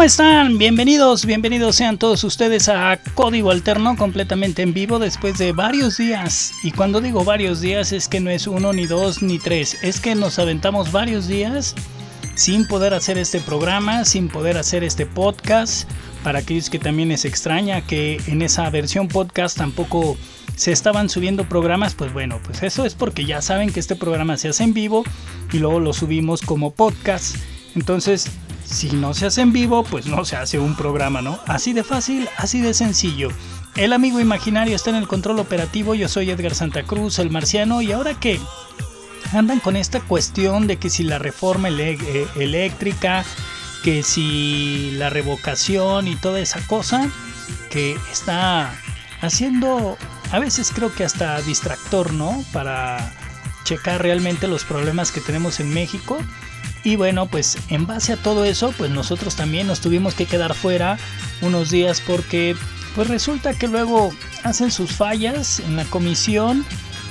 ¿Cómo 0.00 0.06
están? 0.06 0.56
Bienvenidos, 0.56 1.26
bienvenidos 1.26 1.76
sean 1.76 1.98
todos 1.98 2.24
ustedes 2.24 2.70
a 2.70 2.98
Código 3.14 3.50
Alterno 3.50 3.98
completamente 3.98 4.62
en 4.62 4.72
vivo 4.72 4.98
después 4.98 5.36
de 5.36 5.52
varios 5.52 5.98
días. 5.98 6.54
Y 6.62 6.70
cuando 6.70 7.02
digo 7.02 7.22
varios 7.22 7.60
días 7.60 7.92
es 7.92 8.08
que 8.08 8.18
no 8.18 8.30
es 8.30 8.46
uno, 8.46 8.72
ni 8.72 8.86
dos, 8.86 9.20
ni 9.20 9.38
tres. 9.38 9.76
Es 9.82 10.00
que 10.00 10.14
nos 10.14 10.38
aventamos 10.38 10.90
varios 10.90 11.28
días 11.28 11.74
sin 12.34 12.66
poder 12.66 12.94
hacer 12.94 13.18
este 13.18 13.40
programa, 13.40 14.06
sin 14.06 14.28
poder 14.28 14.56
hacer 14.56 14.84
este 14.84 15.04
podcast. 15.04 15.86
Para 16.24 16.38
aquellos 16.38 16.70
que 16.70 16.78
también 16.78 17.10
les 17.10 17.26
extraña 17.26 17.82
que 17.82 18.22
en 18.26 18.40
esa 18.40 18.70
versión 18.70 19.06
podcast 19.06 19.58
tampoco 19.58 20.16
se 20.56 20.72
estaban 20.72 21.10
subiendo 21.10 21.46
programas, 21.46 21.92
pues 21.94 22.10
bueno, 22.14 22.40
pues 22.42 22.62
eso 22.62 22.86
es 22.86 22.94
porque 22.94 23.26
ya 23.26 23.42
saben 23.42 23.70
que 23.70 23.80
este 23.80 23.96
programa 23.96 24.38
se 24.38 24.48
hace 24.48 24.64
en 24.64 24.72
vivo 24.72 25.04
y 25.52 25.58
luego 25.58 25.78
lo 25.78 25.92
subimos 25.92 26.40
como 26.40 26.70
podcast. 26.70 27.36
Entonces, 27.76 28.30
si 28.70 28.90
no 28.90 29.14
se 29.14 29.26
hace 29.26 29.40
en 29.40 29.52
vivo, 29.52 29.82
pues 29.82 30.06
no 30.06 30.24
se 30.24 30.36
hace 30.36 30.58
un 30.58 30.76
programa, 30.76 31.20
¿no? 31.22 31.40
Así 31.46 31.72
de 31.72 31.82
fácil, 31.82 32.28
así 32.36 32.60
de 32.60 32.72
sencillo. 32.72 33.30
El 33.76 33.92
amigo 33.92 34.20
imaginario 34.20 34.76
está 34.76 34.90
en 34.90 34.96
el 34.96 35.08
control 35.08 35.38
operativo, 35.40 35.94
yo 35.94 36.08
soy 36.08 36.30
Edgar 36.30 36.54
Santa 36.54 36.84
Cruz, 36.84 37.18
el 37.18 37.30
marciano, 37.30 37.82
y 37.82 37.92
ahora 37.92 38.14
que 38.14 38.40
andan 39.32 39.60
con 39.60 39.76
esta 39.76 40.00
cuestión 40.00 40.66
de 40.66 40.76
que 40.76 40.90
si 40.90 41.02
la 41.02 41.18
reforma 41.18 41.68
eh, 41.68 42.26
eléctrica, 42.36 43.24
que 43.82 44.02
si 44.02 44.92
la 44.92 45.10
revocación 45.10 46.08
y 46.08 46.16
toda 46.16 46.40
esa 46.40 46.60
cosa, 46.66 47.10
que 47.70 47.96
está 48.10 48.72
haciendo, 49.20 49.96
a 50.30 50.38
veces 50.38 50.70
creo 50.74 50.94
que 50.94 51.04
hasta 51.04 51.40
distractor, 51.42 52.12
¿no? 52.12 52.44
Para 52.52 53.12
checar 53.64 54.02
realmente 54.02 54.48
los 54.48 54.64
problemas 54.64 55.12
que 55.12 55.20
tenemos 55.20 55.60
en 55.60 55.72
México. 55.72 56.18
Y 56.82 56.96
bueno, 56.96 57.26
pues 57.26 57.58
en 57.68 57.86
base 57.86 58.14
a 58.14 58.16
todo 58.16 58.44
eso, 58.44 58.72
pues 58.76 58.90
nosotros 58.90 59.36
también 59.36 59.66
nos 59.66 59.80
tuvimos 59.80 60.14
que 60.14 60.26
quedar 60.26 60.54
fuera 60.54 60.98
unos 61.42 61.70
días 61.70 62.00
porque 62.00 62.56
pues 62.94 63.08
resulta 63.08 63.54
que 63.54 63.68
luego 63.68 64.12
hacen 64.44 64.70
sus 64.70 64.92
fallas 64.92 65.60
en 65.60 65.76
la 65.76 65.84
comisión 65.84 66.64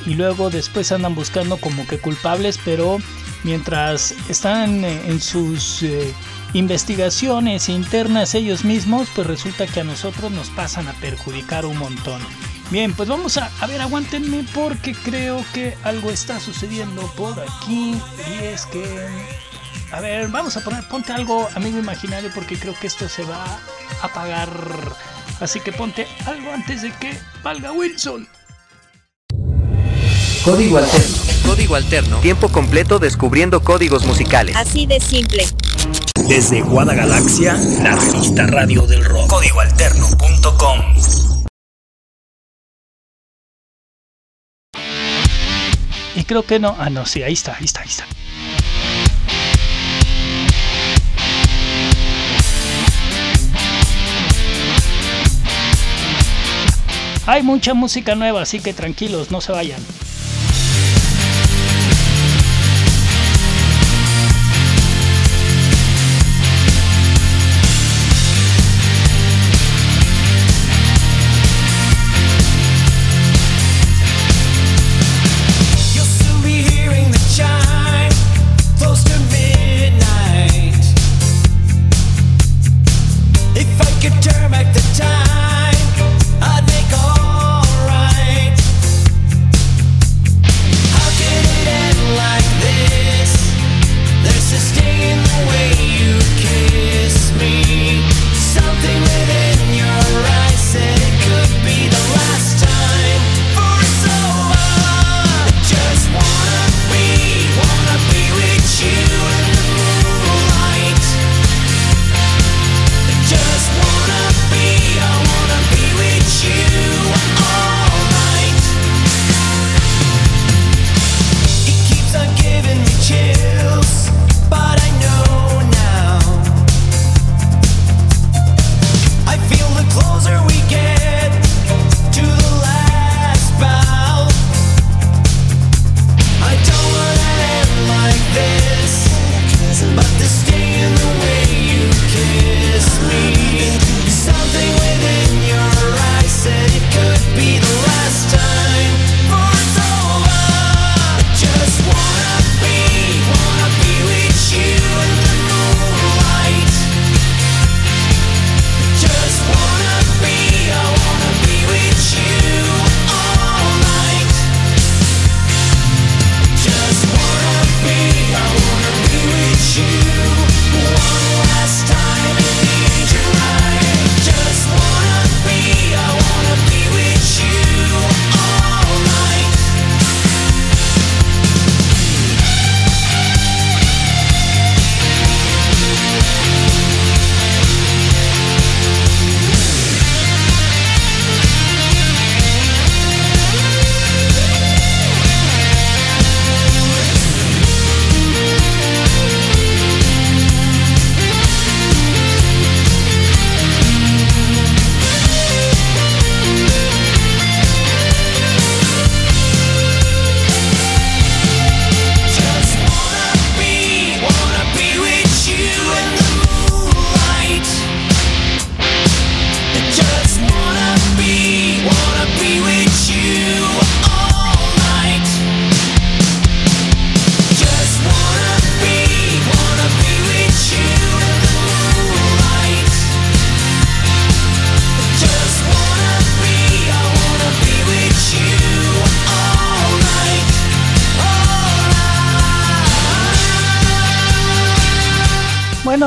y 0.05 0.15
luego 0.15 0.49
después 0.49 0.91
andan 0.91 1.13
buscando 1.13 1.57
como 1.57 1.85
que 1.87 1.99
culpables, 1.99 2.59
pero 2.65 2.97
mientras 3.43 4.13
están 4.27 4.83
en 4.83 5.21
sus 5.21 5.83
eh, 5.83 6.13
investigaciones 6.53 7.69
internas 7.69 8.33
ellos 8.33 8.65
mismos, 8.65 9.07
pues 9.13 9.27
resulta 9.27 9.67
que 9.67 9.81
a 9.81 9.83
nosotros 9.83 10.31
nos 10.31 10.49
pasan 10.49 10.87
a 10.87 10.93
perjudicar 10.93 11.65
un 11.65 11.77
montón. 11.77 12.21
Bien, 12.71 12.93
pues 12.93 13.09
vamos 13.09 13.37
a, 13.37 13.51
a 13.61 13.67
ver, 13.67 13.81
aguántenme 13.81 14.45
porque 14.53 14.93
creo 14.93 15.43
que 15.53 15.75
algo 15.83 16.11
está 16.11 16.39
sucediendo 16.39 17.01
por 17.15 17.39
aquí 17.39 17.95
y 18.29 18.43
es 18.43 18.65
que 18.67 18.83
a 19.91 20.01
ver, 20.01 20.27
vamos 20.27 20.55
a 20.57 20.61
poner, 20.63 20.83
ponte 20.87 21.11
algo, 21.11 21.49
amigo 21.55 21.79
imaginario, 21.79 22.29
porque 22.33 22.57
creo 22.57 22.73
que 22.79 22.87
esto 22.87 23.09
se 23.09 23.23
va 23.23 23.43
a 23.43 24.05
apagar. 24.05 24.49
Así 25.39 25.59
que 25.59 25.71
ponte 25.71 26.07
algo 26.25 26.51
antes 26.51 26.81
de 26.81 26.91
que 26.91 27.17
valga 27.43 27.71
Wilson. 27.71 28.27
Código 30.43 30.77
Alterno. 30.77 31.17
Código 31.45 31.75
Alterno. 31.75 32.17
Tiempo 32.19 32.49
completo 32.49 32.99
descubriendo 32.99 33.61
códigos 33.61 34.05
musicales. 34.05 34.55
Así 34.55 34.85
de 34.85 34.99
simple. 34.99 35.45
Desde 36.27 36.61
Guadagalaxia, 36.61 37.53
la 37.81 37.95
revista 37.95 38.45
radio 38.45 38.85
del 38.85 39.03
rock. 39.03 39.29
Códigoalterno.com. 39.29 40.79
Y 46.15 46.23
creo 46.23 46.43
que 46.43 46.59
no. 46.59 46.75
Ah, 46.77 46.89
no, 46.89 47.05
sí, 47.05 47.23
ahí 47.23 47.33
está, 47.33 47.55
ahí 47.55 47.65
está, 47.65 47.81
ahí 47.81 47.87
está. 47.87 48.05
Hay 57.31 57.43
mucha 57.43 57.75
música 57.75 58.15
nueva, 58.15 58.41
así 58.41 58.59
que 58.59 58.73
tranquilos, 58.73 59.29
no 59.29 59.39
se 59.39 59.51
vayan. 59.51 59.79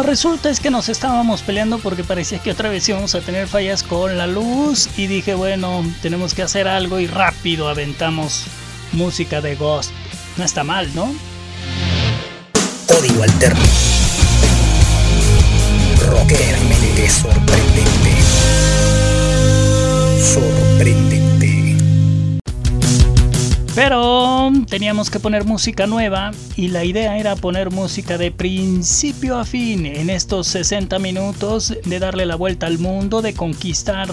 Resulta 0.02 0.50
es 0.50 0.60
que 0.60 0.70
nos 0.70 0.88
estábamos 0.88 1.43
peleando 1.43 1.78
porque 1.78 2.02
parecía 2.02 2.38
que 2.38 2.50
otra 2.50 2.69
vez 2.69 2.88
íbamos 2.88 3.14
a 3.14 3.20
tener 3.20 3.46
fallas 3.46 3.82
con 3.82 4.19
la 4.19 4.26
luz 4.26 4.88
y 4.96 5.06
dije, 5.06 5.34
bueno, 5.34 5.84
tenemos 6.02 6.34
que 6.34 6.43
hacer 6.43 6.66
algo 6.66 6.99
y 6.99 7.06
rápido 7.06 7.69
aventamos 7.69 8.44
música 8.93 9.40
de 9.40 9.54
Ghost. 9.54 9.90
No 10.37 10.44
está 10.44 10.64
mal, 10.64 10.93
¿no? 10.94 11.14
Código 12.87 13.22
alterno. 13.22 13.62
Rockeramente. 16.08 17.08
Sorprendente. 17.08 18.21
Pero 23.74 24.52
teníamos 24.69 25.08
que 25.08 25.19
poner 25.19 25.46
música 25.46 25.86
nueva 25.86 26.32
y 26.56 26.69
la 26.69 26.84
idea 26.84 27.16
era 27.16 27.36
poner 27.36 27.70
música 27.70 28.19
de 28.19 28.30
principio 28.30 29.38
a 29.38 29.46
fin 29.46 29.86
en 29.86 30.10
estos 30.10 30.46
60 30.48 30.98
minutos 30.98 31.74
de 31.82 31.98
darle 31.98 32.26
la 32.26 32.36
vuelta 32.36 32.66
al 32.66 32.78
mundo, 32.78 33.22
de 33.22 33.32
conquistar 33.32 34.10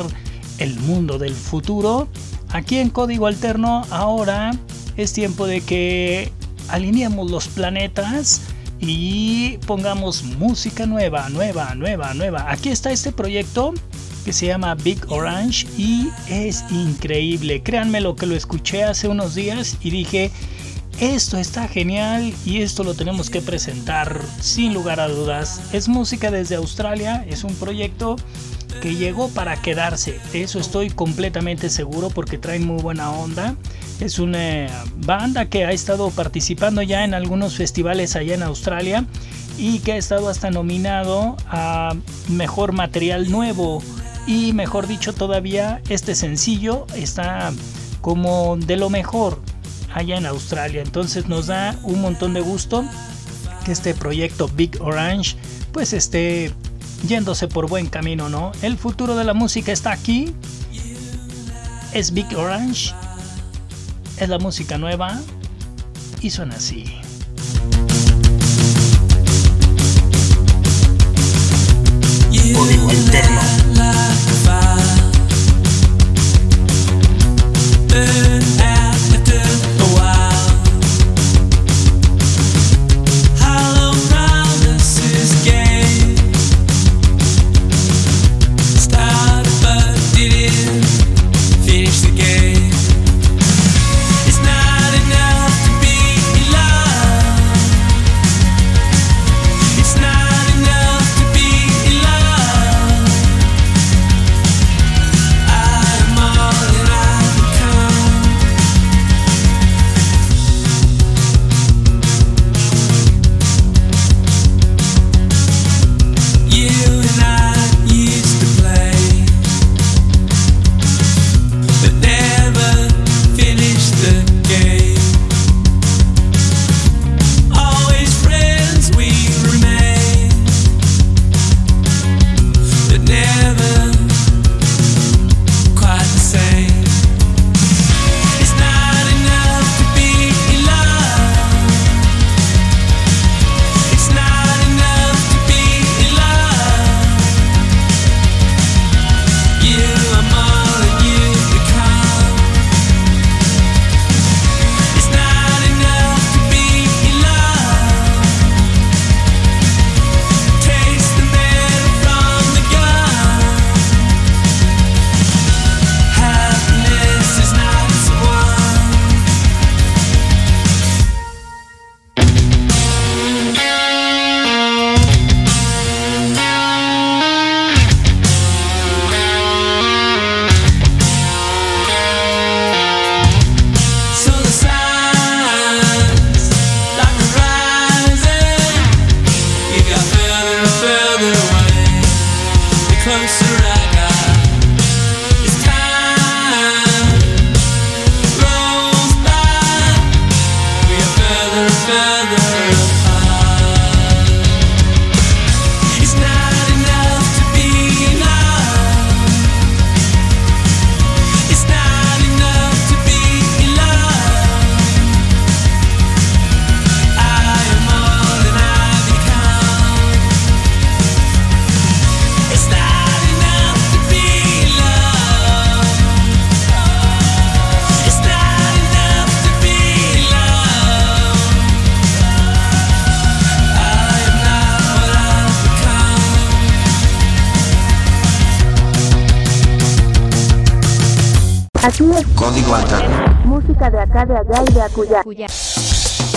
el 0.60 0.80
mundo 0.80 1.18
del 1.18 1.34
futuro. 1.34 2.08
Aquí 2.52 2.78
en 2.78 2.90
Código 2.90 3.28
Alterno 3.28 3.86
ahora 3.90 4.52
es 4.96 5.12
tiempo 5.12 5.46
de 5.46 5.60
que 5.60 6.32
alineemos 6.70 7.30
los 7.30 7.50
planetas 7.50 8.42
y 8.80 9.58
pongamos 9.68 10.24
música 10.24 10.86
nueva, 10.86 11.28
nueva, 11.28 11.76
nueva, 11.76 12.14
nueva. 12.14 12.50
Aquí 12.50 12.70
está 12.70 12.92
este 12.92 13.12
proyecto 13.12 13.74
que 14.26 14.34
se 14.34 14.48
llama 14.48 14.76
Big 14.76 15.00
Orange 15.10 15.68
y 15.78 16.10
es 16.30 16.64
increíble. 16.72 17.62
Créanme 17.64 18.02
lo 18.02 18.16
que 18.16 18.26
lo 18.26 18.36
escuché 18.36 18.84
hace 18.84 19.08
unos 19.08 19.36
días 19.36 19.78
y 19.82 19.90
dije, 19.90 20.32
esto 21.00 21.38
está 21.38 21.68
genial 21.68 22.34
y 22.46 22.62
esto 22.62 22.84
lo 22.84 22.94
tenemos 22.94 23.30
que 23.30 23.42
presentar 23.42 24.22
sin 24.42 24.74
lugar 24.74 25.00
a 25.00 25.08
dudas. 25.08 25.62
Es 25.72 25.88
música 25.88 26.30
desde 26.30 26.56
Australia, 26.56 27.26
es 27.30 27.46
un 27.46 27.56
proyecto 27.56 28.18
que 28.82 28.96
llegó 28.96 29.30
para 29.30 29.62
quedarse. 29.62 30.20
Eso 30.34 30.60
estoy 30.60 30.90
completamente 30.90 31.70
seguro 31.70 32.10
porque 32.10 32.38
traen 32.38 32.66
muy 32.66 32.82
buena 32.82 33.12
onda. 33.12 33.56
Es 34.00 34.20
una 34.20 34.68
banda 34.98 35.46
que 35.46 35.66
ha 35.66 35.72
estado 35.72 36.10
participando 36.12 36.82
ya 36.82 37.04
en 37.04 37.14
algunos 37.14 37.56
festivales 37.56 38.16
allá 38.16 38.36
en 38.36 38.44
Australia 38.44 39.06
y 39.58 39.80
que 39.80 39.94
ha 39.94 39.98
estado 39.98 40.30
hasta 40.30 40.52
nominado 40.52 41.36
a 41.48 41.96
Mejor 42.30 42.72
Material 42.72 43.30
Nuevo 43.30 43.82
y 44.30 44.54
mejor 44.54 44.86
dicho 44.86 45.12
todavía 45.12 45.82
este 45.90 46.14
sencillo 46.14 46.86
está 46.96 47.52
como 48.00 48.58
de 48.58 48.78
lo 48.78 48.92
mejor 48.92 49.42
allá 49.92 50.18
en 50.18 50.28
Australia. 50.28 50.84
Entonces 50.84 51.28
nos 51.28 51.48
da 51.48 51.76
un 51.82 52.00
montón 52.00 52.36
de 52.36 52.42
gusto 52.42 52.86
que 53.66 53.72
este 53.72 53.96
proyecto 53.96 54.48
Big 54.48 54.80
Orange 54.82 55.36
pues 55.72 55.94
esté 55.94 56.54
yéndose 57.08 57.48
por 57.48 57.68
buen 57.68 57.88
camino, 57.88 58.30
¿no? 58.30 58.52
El 58.62 58.78
futuro 58.78 59.16
de 59.16 59.24
la 59.24 59.34
música 59.34 59.72
está 59.72 59.92
aquí. 59.92 60.32
Es 61.92 62.14
Big 62.14 62.28
Orange. 62.38 62.94
Es 64.18 64.30
la 64.30 64.38
música 64.38 64.78
nueva 64.78 65.20
y 66.22 66.30
suena 66.30 66.58
así. 66.58 66.86
Código 77.90 78.29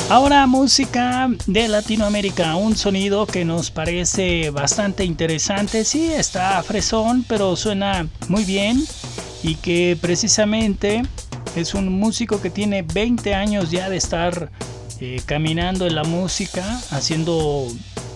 Ahora 0.08 0.46
música 0.46 1.30
de 1.46 1.68
Latinoamérica, 1.68 2.54
un 2.56 2.76
sonido 2.76 3.26
que 3.26 3.44
nos 3.44 3.70
parece 3.70 4.50
bastante 4.50 5.04
interesante. 5.04 5.84
Sí, 5.84 6.12
está 6.12 6.62
fresón, 6.62 7.24
pero 7.26 7.56
suena 7.56 8.06
muy 8.28 8.44
bien 8.44 8.84
y 9.42 9.54
que 9.56 9.96
precisamente 10.00 11.02
es 11.56 11.74
un 11.74 11.88
músico 11.88 12.40
que 12.40 12.50
tiene 12.50 12.82
20 12.82 13.34
años 13.34 13.70
ya 13.70 13.88
de 13.88 13.96
estar 13.96 14.50
eh, 15.00 15.20
caminando 15.26 15.86
en 15.86 15.94
la 15.94 16.04
música, 16.04 16.80
haciendo 16.90 17.66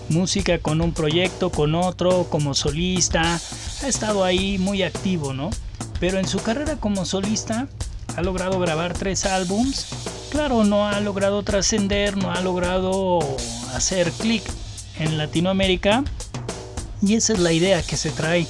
música 0.09 0.59
con 0.59 0.81
un 0.81 0.93
proyecto, 0.93 1.49
con 1.49 1.75
otro, 1.75 2.27
como 2.29 2.53
solista. 2.53 3.39
Ha 3.83 3.87
estado 3.87 4.23
ahí 4.23 4.57
muy 4.57 4.83
activo, 4.83 5.33
¿no? 5.33 5.49
Pero 5.99 6.19
en 6.19 6.27
su 6.27 6.39
carrera 6.39 6.77
como 6.77 7.05
solista 7.05 7.67
ha 8.15 8.21
logrado 8.21 8.59
grabar 8.59 8.93
tres 8.93 9.25
álbums. 9.25 9.87
Claro, 10.29 10.63
no 10.63 10.87
ha 10.87 10.99
logrado 10.99 11.41
trascender, 11.43 12.17
no 12.17 12.31
ha 12.31 12.41
logrado 12.41 13.19
hacer 13.73 14.11
clic 14.11 14.43
en 14.99 15.17
Latinoamérica. 15.17 16.03
Y 17.01 17.15
esa 17.15 17.33
es 17.33 17.39
la 17.39 17.53
idea 17.53 17.81
que 17.81 17.97
se 17.97 18.09
trae 18.11 18.47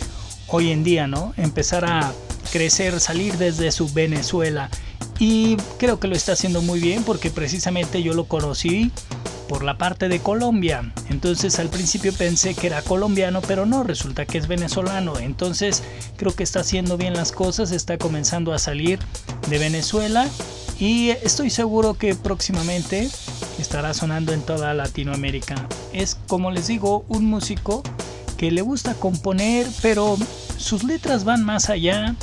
hoy 0.48 0.72
en 0.72 0.84
día, 0.84 1.08
¿no? 1.08 1.34
Empezar 1.38 1.86
a 1.86 2.12
crecer, 2.52 3.00
salir 3.00 3.38
desde 3.38 3.72
su 3.72 3.92
Venezuela. 3.94 4.70
Y 5.20 5.58
creo 5.78 6.00
que 6.00 6.08
lo 6.08 6.16
está 6.16 6.34
haciendo 6.34 6.62
muy 6.62 6.80
bien 6.80 7.04
porque 7.04 7.30
precisamente 7.30 8.02
yo 8.04 8.14
lo 8.14 8.26
conocí 8.26 8.92
por 9.48 9.64
la 9.64 9.78
parte 9.78 10.10
de 10.10 10.20
Colombia. 10.20 10.94
Entonces 11.10 11.60
al 11.60 11.70
principio 11.70 12.14
pensé 12.14 12.54
que 12.54 12.68
era 12.68 12.82
colombiano, 12.82 13.42
pero 13.42 13.66
no, 13.66 13.84
resulta 13.84 14.26
que 14.26 14.38
es 14.38 14.48
venezolano. 14.48 15.18
Entonces 15.20 15.84
creo 16.18 16.36
que 16.36 16.44
está 16.44 16.62
haciendo 16.62 16.98
bien 16.98 17.14
las 17.14 17.32
cosas, 17.32 17.72
está 17.72 17.98
comenzando 17.98 18.54
a 18.54 18.60
salir 18.60 19.00
de 19.50 19.58
Venezuela 19.58 20.28
y 20.80 21.10
estoy 21.10 21.50
seguro 21.50 21.96
que 21.96 22.16
próximamente 22.16 23.10
estará 23.60 23.94
sonando 23.94 24.34
en 24.34 24.42
toda 24.42 24.74
Latinoamérica. 24.74 25.56
Es 25.94 26.16
como 26.28 26.52
les 26.52 26.68
digo, 26.68 27.06
un 27.08 27.26
músico 27.26 27.84
que 28.38 28.52
le 28.52 28.62
gusta 28.62 28.94
componer, 28.94 29.68
pero 29.82 30.18
sus 30.58 30.84
letras 30.84 31.24
van 31.24 31.44
más 31.44 31.70
allá 31.70 32.16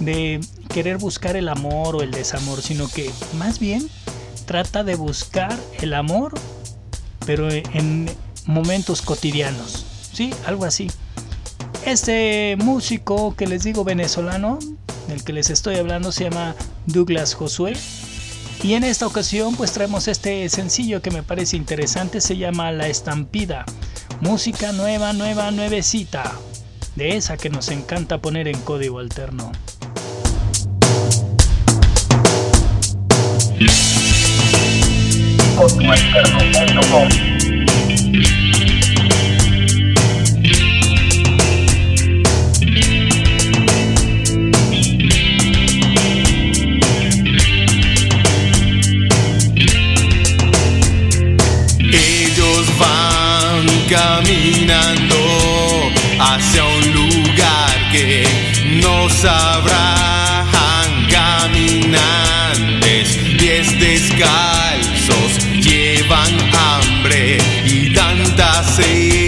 de 0.00 0.40
querer 0.68 0.98
buscar 0.98 1.36
el 1.36 1.48
amor 1.48 1.96
o 1.96 2.02
el 2.02 2.10
desamor, 2.10 2.62
sino 2.62 2.88
que 2.88 3.10
más 3.38 3.58
bien 3.58 3.88
trata 4.46 4.84
de 4.84 4.94
buscar 4.96 5.56
el 5.80 5.94
amor 5.94 6.34
pero 7.24 7.50
en 7.50 8.10
momentos 8.46 9.02
cotidianos, 9.02 9.84
¿sí? 10.12 10.32
Algo 10.46 10.64
así. 10.64 10.90
Este 11.86 12.56
músico 12.58 13.34
que 13.36 13.46
les 13.46 13.64
digo 13.64 13.84
venezolano, 13.84 14.58
del 15.08 15.24
que 15.24 15.32
les 15.32 15.50
estoy 15.50 15.76
hablando, 15.76 16.12
se 16.12 16.24
llama 16.24 16.54
Douglas 16.86 17.34
Josué. 17.34 17.74
Y 18.62 18.74
en 18.74 18.84
esta 18.84 19.08
ocasión 19.08 19.56
pues 19.56 19.72
traemos 19.72 20.06
este 20.06 20.48
sencillo 20.48 21.02
que 21.02 21.10
me 21.10 21.24
parece 21.24 21.56
interesante, 21.56 22.20
se 22.20 22.36
llama 22.36 22.70
La 22.70 22.86
Estampida. 22.86 23.64
Música 24.20 24.70
nueva, 24.70 25.12
nueva, 25.12 25.50
nuevecita. 25.50 26.32
De 26.94 27.16
esa 27.16 27.36
que 27.36 27.50
nos 27.50 27.70
encanta 27.70 28.18
poner 28.18 28.46
en 28.46 28.60
código 28.60 29.00
alterno. 29.00 29.50
Ellos 36.64 38.41
caminando 53.92 55.16
hacia 56.18 56.64
un 56.64 56.92
lugar 56.94 57.92
que 57.92 58.24
no 58.80 59.10
sabrán 59.10 60.46
caminantes, 61.10 63.18
pies 63.38 63.78
descalzos, 63.78 65.38
llevan 65.60 66.34
hambre 66.54 67.36
y 67.66 67.92
tanta 67.92 68.64
sed, 68.64 69.21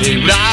librado. 0.00 0.49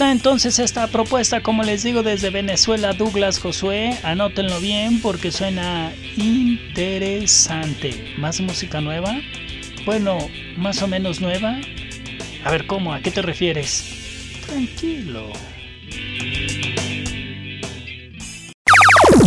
Está 0.00 0.12
entonces 0.12 0.58
esta 0.58 0.86
propuesta, 0.86 1.42
como 1.42 1.62
les 1.62 1.82
digo, 1.82 2.02
desde 2.02 2.30
Venezuela, 2.30 2.94
Douglas 2.94 3.38
Josué. 3.38 3.98
Anótenlo 4.02 4.58
bien 4.58 5.02
porque 5.02 5.30
suena 5.30 5.92
interesante. 6.16 8.14
¿Más 8.16 8.40
música 8.40 8.80
nueva? 8.80 9.20
Bueno, 9.84 10.16
más 10.56 10.80
o 10.80 10.86
menos 10.88 11.20
nueva. 11.20 11.58
A 12.42 12.50
ver, 12.50 12.66
¿cómo? 12.66 12.94
¿A 12.94 13.00
qué 13.00 13.10
te 13.10 13.20
refieres? 13.20 14.40
Tranquilo. 14.46 15.34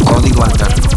Código 0.04 0.44
alterno. 0.44 0.88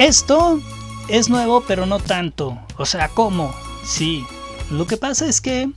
Esto 0.00 0.60
es 1.08 1.28
nuevo, 1.28 1.62
pero 1.66 1.86
no 1.86 1.98
tanto. 1.98 2.58
O 2.76 2.86
sea, 2.86 3.08
¿cómo? 3.08 3.54
Sí. 3.84 4.24
Lo 4.70 4.86
que 4.86 4.96
pasa 4.96 5.26
es 5.26 5.40
que 5.40 5.68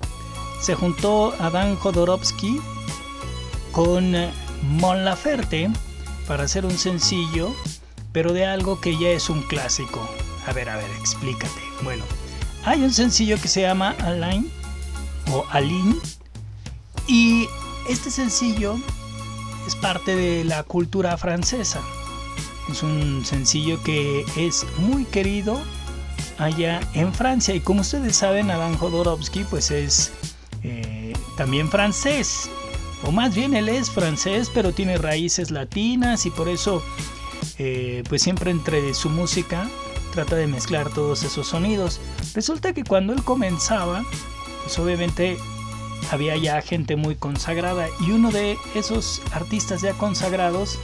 se 0.62 0.76
juntó 0.76 1.34
Adán 1.40 1.76
Jodorowsky 1.76 2.60
con 3.72 4.14
Mon 4.64 5.06
Laferte 5.06 5.70
para 6.28 6.44
hacer 6.44 6.66
un 6.66 6.78
sencillo, 6.78 7.54
pero 8.12 8.34
de 8.34 8.46
algo 8.46 8.82
que 8.82 8.98
ya 8.98 9.10
es 9.10 9.30
un 9.30 9.42
clásico. 9.44 10.08
A 10.48 10.54
ver, 10.54 10.70
a 10.70 10.78
ver, 10.78 10.90
explícate. 11.00 11.62
Bueno, 11.84 12.04
hay 12.66 12.82
un 12.82 12.94
sencillo 12.94 13.40
que 13.40 13.48
se 13.48 13.62
llama 13.62 13.96
Alain 14.00 14.52
o 15.32 15.46
Aline 15.52 15.96
y 17.08 17.48
este 17.88 18.12
sencillo 18.12 18.76
es 19.68 19.76
parte 19.76 20.16
de 20.16 20.44
la 20.44 20.64
cultura 20.64 21.16
francesa. 21.18 21.82
Es 22.70 22.84
un 22.84 23.26
sencillo 23.26 23.82
que 23.84 24.26
es 24.36 24.66
muy 24.78 25.06
querido 25.06 25.60
allá 26.38 26.80
en 26.94 27.14
Francia. 27.14 27.56
Y 27.56 27.60
como 27.60 27.82
ustedes 27.82 28.16
saben, 28.16 28.52
Adán 28.52 28.78
Jodorowsky 28.78 29.44
pues 29.46 29.72
es 29.72 30.12
eh, 30.64 31.14
también 31.38 31.70
francés. 31.70 32.50
O 33.04 33.12
más 33.12 33.34
bien 33.34 33.56
él 33.56 33.70
es 33.70 33.90
francés, 33.90 34.52
pero 34.54 34.72
tiene 34.72 34.98
raíces 34.98 35.52
latinas 35.52 36.26
y 36.26 36.32
por 36.32 36.50
eso 36.50 36.84
eh, 37.58 38.04
pues 38.10 38.22
siempre 38.22 38.52
entre 38.52 38.94
su 38.94 39.10
música 39.10 39.70
trata 40.14 40.36
de 40.36 40.48
mezclar 40.48 40.90
todos 40.90 41.24
esos 41.24 41.48
sonidos. 41.48 42.00
Resulta 42.34 42.74
que 42.74 42.84
cuando 42.84 43.14
él 43.14 43.24
comenzaba, 43.24 44.04
pues 44.64 44.78
obviamente 44.80 45.38
había 46.12 46.36
ya 46.38 46.62
gente 46.62 46.96
muy 46.96 47.16
consagrada 47.16 47.88
y 48.00 48.12
uno 48.12 48.32
de 48.32 48.58
esos 48.76 49.22
artistas 49.32 49.82
ya 49.82 49.94
consagrados 49.94 50.78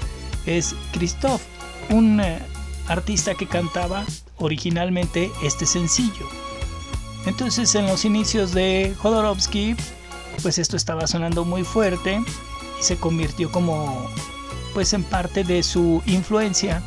es 0.45 0.75
Christophe 0.93 1.54
un 1.89 2.19
eh, 2.19 2.39
artista 2.87 3.35
que 3.35 3.47
cantaba 3.47 4.05
originalmente 4.37 5.31
este 5.43 5.65
sencillo. 5.65 6.27
Entonces 7.25 7.73
en 7.75 7.87
los 7.87 8.05
inicios 8.05 8.53
de 8.53 8.93
Jodorowsky, 9.01 9.75
pues 10.41 10.57
esto 10.57 10.77
estaba 10.77 11.07
sonando 11.07 11.45
muy 11.45 11.63
fuerte 11.63 12.21
y 12.79 12.83
se 12.83 12.97
convirtió 12.97 13.51
como 13.51 14.09
pues 14.73 14.93
en 14.93 15.03
parte 15.03 15.43
de 15.43 15.63
su 15.63 16.03
influencia. 16.05 16.81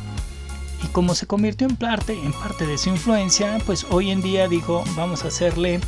Y 0.83 0.87
como 0.87 1.13
se 1.13 1.27
convirtió 1.27 1.67
en 1.67 1.75
parte, 1.75 2.13
en 2.13 2.31
parte 2.31 2.65
de 2.65 2.77
su 2.77 2.89
influencia, 2.89 3.57
pues 3.65 3.85
hoy 3.89 4.11
en 4.11 4.21
día 4.21 4.47
dijo, 4.47 4.83
vamos 4.95 5.25
a 5.25 5.27
hacerle 5.27 5.81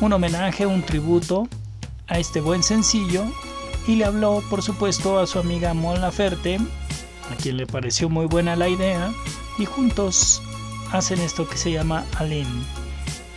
un 0.00 0.12
homenaje, 0.12 0.66
un 0.66 0.82
tributo 0.82 1.48
a 2.06 2.18
este 2.18 2.40
buen 2.40 2.62
sencillo 2.62 3.24
y 3.86 3.96
le 3.96 4.04
habló 4.04 4.42
por 4.50 4.62
supuesto 4.62 5.18
a 5.18 5.26
su 5.26 5.38
amiga 5.38 5.74
Mon 5.74 6.00
Laferte 6.00 6.60
a 7.30 7.36
quien 7.36 7.56
le 7.56 7.66
pareció 7.66 8.08
muy 8.08 8.26
buena 8.26 8.56
la 8.56 8.68
idea, 8.68 9.12
y 9.58 9.64
juntos 9.64 10.42
hacen 10.92 11.20
esto 11.20 11.48
que 11.48 11.56
se 11.56 11.72
llama 11.72 12.04
Aline. 12.18 12.64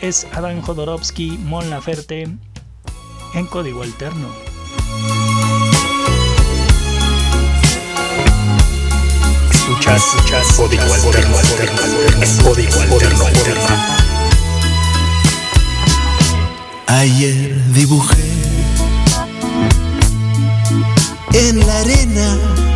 Es 0.01 0.27
Adán 0.34 0.62
Jodorowsky, 0.62 1.38
Mon 1.38 1.69
Laferte, 1.69 2.27
en 3.34 3.45
código 3.47 3.84
alterno. 3.84 4.27
Escuchas, 9.51 10.03
escuchas, 10.03 10.53
código 10.53 10.93
alterno, 10.93 11.38
alterno, 11.38 11.82
alterno, 11.82 12.43
código 12.43 12.82
alterno, 12.82 13.25
alterno. 13.25 13.63
Ayer 16.88 17.73
dibujé 17.73 18.23
en 21.34 21.65
la 21.65 21.79
arena 21.79 22.72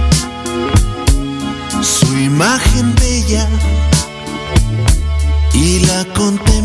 su 1.81 2.17
imagen 2.17 2.93
bella 2.95 3.47
y 5.53 5.79
la 5.79 6.05
contemplé. 6.13 6.56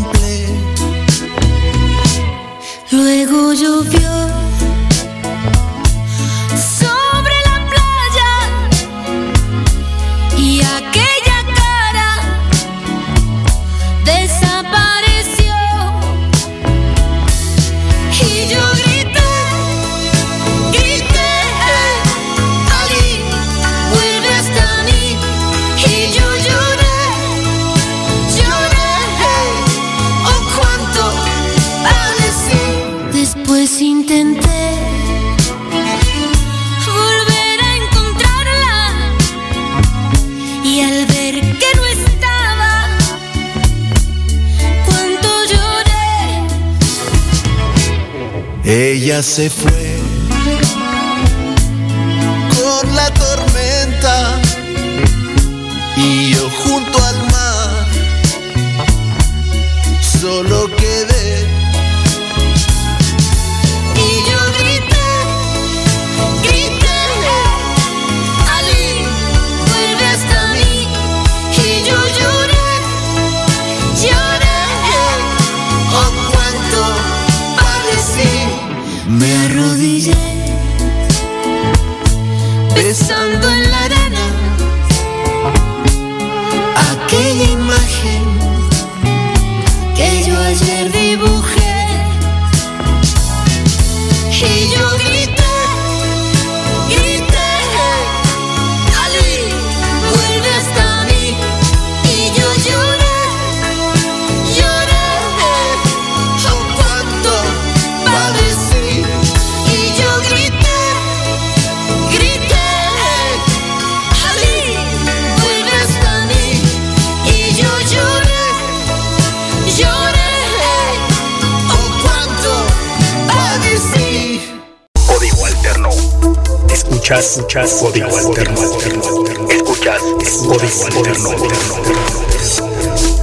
Escuchas, 127.03 127.37
escuchas, 127.37 127.73
código 127.81 128.17
alterno, 128.17 128.61
alterno, 128.61 129.03
alterno. 129.03 129.49
Escuchas, 129.49 130.01
código 130.47 130.85
alterno. 130.85 131.29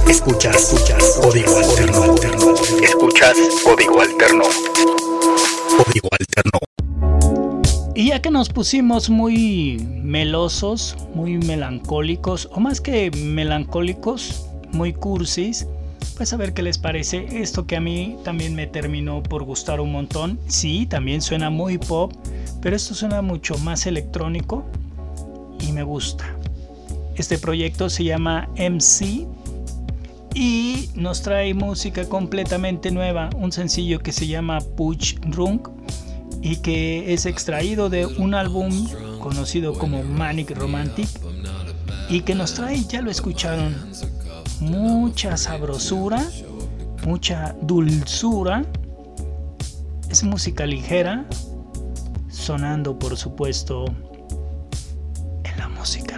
Escuchas, 0.07 0.55
escuchas, 0.55 1.19
código 1.19 1.57
alterno, 1.57 2.03
alterno. 2.03 2.53
Escuchas, 2.83 3.37
código 3.63 4.01
alterno. 4.01 4.43
Código 5.77 6.09
alterno. 6.11 6.59
Y 7.95 8.09
ya 8.09 8.21
que 8.21 8.29
nos 8.29 8.49
pusimos 8.49 9.09
muy 9.09 9.83
melosos, 10.03 10.95
muy 11.15 11.39
melancólicos, 11.39 12.49
o 12.51 12.59
más 12.59 12.81
que 12.81 13.09
melancólicos, 13.09 14.45
muy 14.73 14.93
cursis, 14.93 15.65
pues 16.17 16.33
a 16.33 16.37
ver 16.37 16.53
qué 16.53 16.61
les 16.61 16.77
parece 16.77 17.25
esto 17.31 17.65
que 17.65 17.77
a 17.77 17.81
mí 17.81 18.15
también 18.23 18.53
me 18.53 18.67
terminó 18.67 19.23
por 19.23 19.43
gustar 19.43 19.81
un 19.81 19.91
montón. 19.91 20.39
Sí, 20.45 20.85
también 20.85 21.23
suena 21.23 21.49
muy 21.49 21.79
pop, 21.79 22.13
pero 22.61 22.75
esto 22.75 22.93
suena 22.93 23.21
mucho 23.21 23.57
más 23.57 23.85
electrónico 23.85 24.65
y 25.59 25.71
me 25.71 25.83
gusta. 25.83 26.25
Este 27.15 27.37
proyecto 27.37 27.89
se 27.89 28.03
llama 28.03 28.49
MC 28.55 29.27
y 30.33 30.89
nos 30.95 31.21
trae 31.21 31.53
música 31.53 32.05
completamente 32.05 32.91
nueva, 32.91 33.29
un 33.35 33.51
sencillo 33.51 33.99
que 33.99 34.11
se 34.11 34.27
llama 34.27 34.59
Push 34.77 35.15
Drunk 35.19 35.67
y 36.41 36.57
que 36.57 37.13
es 37.13 37.25
extraído 37.25 37.89
de 37.89 38.05
un 38.05 38.33
álbum 38.33 38.87
conocido 39.19 39.73
como 39.73 40.03
Manic 40.03 40.57
Romantic 40.57 41.07
y 42.09 42.21
que 42.21 42.35
nos 42.35 42.53
trae, 42.53 42.83
ya 42.83 43.01
lo 43.01 43.11
escucharon, 43.11 43.75
mucha 44.59 45.37
sabrosura, 45.37 46.25
mucha 47.05 47.55
dulzura. 47.61 48.65
Es 50.09 50.23
música 50.23 50.65
ligera, 50.65 51.25
sonando 52.31 52.97
por 52.97 53.15
supuesto 53.17 53.85
en 55.43 55.57
la 55.57 55.67
música 55.69 56.10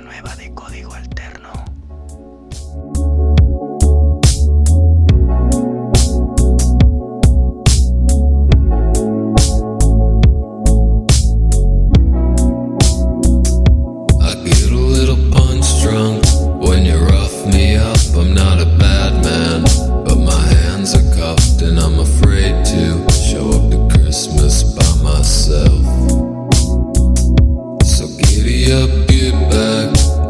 up, 28.72 28.90
get 29.08 29.34
back 29.50 29.90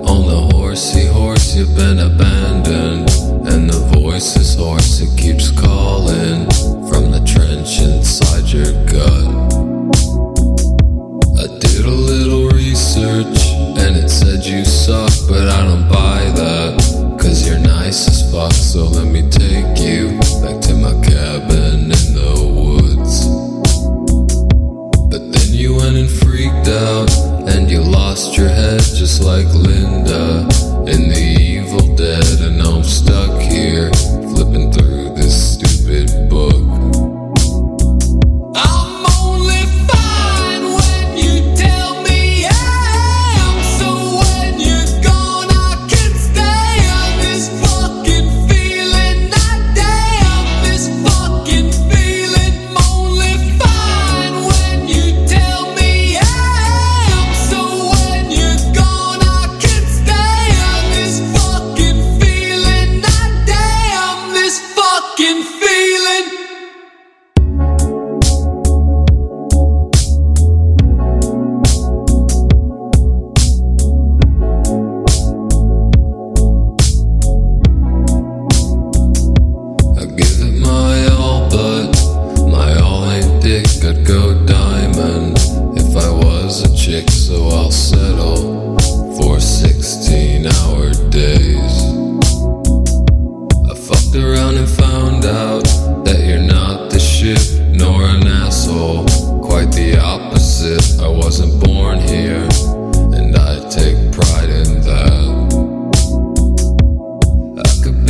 on 0.10 0.28
the 0.28 0.50
horsey 0.54 1.06
horse. 1.06 1.56
You've 1.56 1.76
been 1.76 2.00
abandoned, 2.00 3.10
and 3.48 3.70
the 3.70 3.80
voice 3.94 4.36
is 4.36 4.56
hoarse. 4.56 5.02
It 5.02 5.18
keeps 5.18 5.52
calling 5.52 6.50
from 6.90 7.12
the 7.12 7.22
trench 7.26 7.80
inside 7.80 8.50
your. 8.52 8.83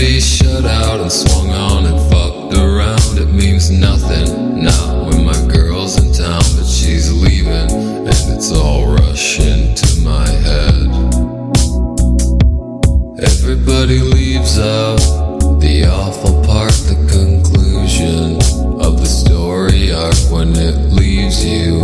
be 0.03 0.19
shut 0.19 0.65
out 0.65 0.99
and 0.99 1.09
swung 1.09 1.49
on 1.51 1.85
and 1.85 1.97
fucked 2.11 2.57
around. 2.57 3.17
It 3.17 3.31
means 3.31 3.71
nothing, 3.71 4.61
not 4.61 5.05
when 5.05 5.23
my 5.23 5.47
girl's 5.47 5.97
in 5.97 6.11
town, 6.11 6.43
but 6.57 6.65
she's 6.65 7.09
leaving 7.13 7.71
and 8.09 8.23
it's 8.35 8.51
all 8.51 8.85
rushing 8.87 9.73
to 9.73 10.01
my 10.01 10.27
head. 10.27 10.87
Everybody 13.31 13.99
leaves 13.99 14.59
out 14.59 14.99
the 15.61 15.85
awful 15.89 16.43
part, 16.43 16.73
the 16.91 16.99
conclusion 17.17 18.35
of 18.81 18.99
the 18.99 19.05
story 19.05 19.93
arc 19.93 20.19
when 20.29 20.51
it 20.57 20.75
leaves 20.91 21.45
you. 21.45 21.82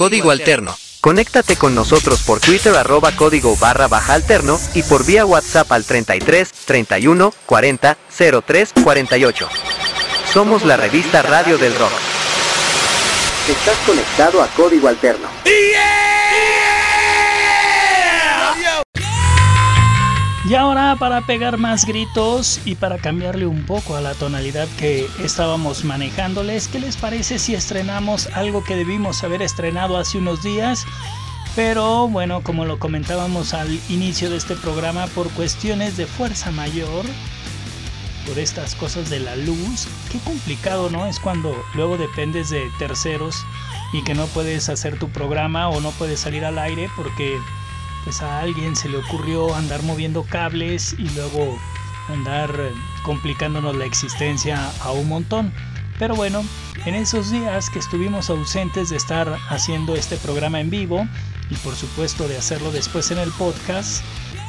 Código 0.00 0.30
Alterno. 0.30 0.74
Conéctate 1.02 1.56
con 1.56 1.74
nosotros 1.74 2.22
por 2.22 2.40
Twitter 2.40 2.74
arroba 2.74 3.12
código 3.12 3.54
barra 3.56 3.86
baja 3.86 4.14
alterno 4.14 4.58
y 4.72 4.82
por 4.82 5.04
vía 5.04 5.26
WhatsApp 5.26 5.70
al 5.72 5.84
33 5.84 6.50
31 6.64 7.34
40 7.44 7.98
03 8.46 8.72
48. 8.82 9.48
Somos 10.32 10.64
la 10.64 10.78
revista 10.78 11.20
Radio 11.20 11.58
del 11.58 11.74
Rock. 11.74 11.92
Estás 13.46 13.76
conectado 13.84 14.42
a 14.42 14.46
Código 14.46 14.88
Alterno. 14.88 15.28
Y 20.50 20.56
ahora 20.56 20.96
para 20.98 21.20
pegar 21.20 21.58
más 21.58 21.84
gritos 21.84 22.60
y 22.64 22.74
para 22.74 22.98
cambiarle 22.98 23.46
un 23.46 23.62
poco 23.62 23.94
a 23.94 24.00
la 24.00 24.14
tonalidad 24.14 24.66
que 24.80 25.06
estábamos 25.22 25.84
manejándoles, 25.84 26.66
¿qué 26.66 26.80
les 26.80 26.96
parece 26.96 27.38
si 27.38 27.54
estrenamos 27.54 28.26
algo 28.34 28.64
que 28.64 28.74
debimos 28.74 29.22
haber 29.22 29.42
estrenado 29.42 29.96
hace 29.96 30.18
unos 30.18 30.42
días? 30.42 30.86
Pero 31.54 32.08
bueno, 32.08 32.42
como 32.42 32.64
lo 32.64 32.80
comentábamos 32.80 33.54
al 33.54 33.78
inicio 33.88 34.28
de 34.28 34.38
este 34.38 34.56
programa, 34.56 35.06
por 35.14 35.30
cuestiones 35.34 35.96
de 35.96 36.06
fuerza 36.06 36.50
mayor, 36.50 37.04
por 38.26 38.36
estas 38.36 38.74
cosas 38.74 39.08
de 39.08 39.20
la 39.20 39.36
luz, 39.36 39.86
qué 40.10 40.18
complicado, 40.18 40.90
¿no? 40.90 41.06
Es 41.06 41.20
cuando 41.20 41.54
luego 41.76 41.96
dependes 41.96 42.50
de 42.50 42.68
terceros 42.76 43.36
y 43.92 44.02
que 44.02 44.14
no 44.14 44.26
puedes 44.26 44.68
hacer 44.68 44.98
tu 44.98 45.10
programa 45.10 45.68
o 45.68 45.80
no 45.80 45.92
puedes 45.92 46.18
salir 46.18 46.44
al 46.44 46.58
aire 46.58 46.90
porque 46.96 47.38
pues 48.04 48.22
a 48.22 48.40
alguien 48.40 48.76
se 48.76 48.88
le 48.88 48.98
ocurrió 48.98 49.54
andar 49.54 49.82
moviendo 49.82 50.22
cables 50.24 50.94
y 50.98 51.08
luego 51.10 51.58
andar 52.08 52.50
eh, 52.58 52.72
complicándonos 53.02 53.76
la 53.76 53.84
existencia 53.84 54.70
a 54.80 54.92
un 54.92 55.08
montón. 55.08 55.52
Pero 55.98 56.14
bueno, 56.14 56.42
en 56.86 56.94
esos 56.94 57.30
días 57.30 57.68
que 57.68 57.78
estuvimos 57.78 58.30
ausentes 58.30 58.90
de 58.90 58.96
estar 58.96 59.36
haciendo 59.50 59.94
este 59.94 60.16
programa 60.16 60.60
en 60.60 60.70
vivo 60.70 61.06
y 61.50 61.54
por 61.56 61.74
supuesto 61.74 62.26
de 62.26 62.38
hacerlo 62.38 62.72
después 62.72 63.10
en 63.10 63.18
el 63.18 63.30
podcast, 63.32 64.02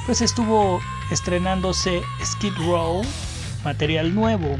pues 0.05 0.21
estuvo 0.21 0.79
estrenándose 1.11 2.01
Skid 2.23 2.53
Row, 2.57 3.01
material 3.63 4.15
nuevo. 4.15 4.57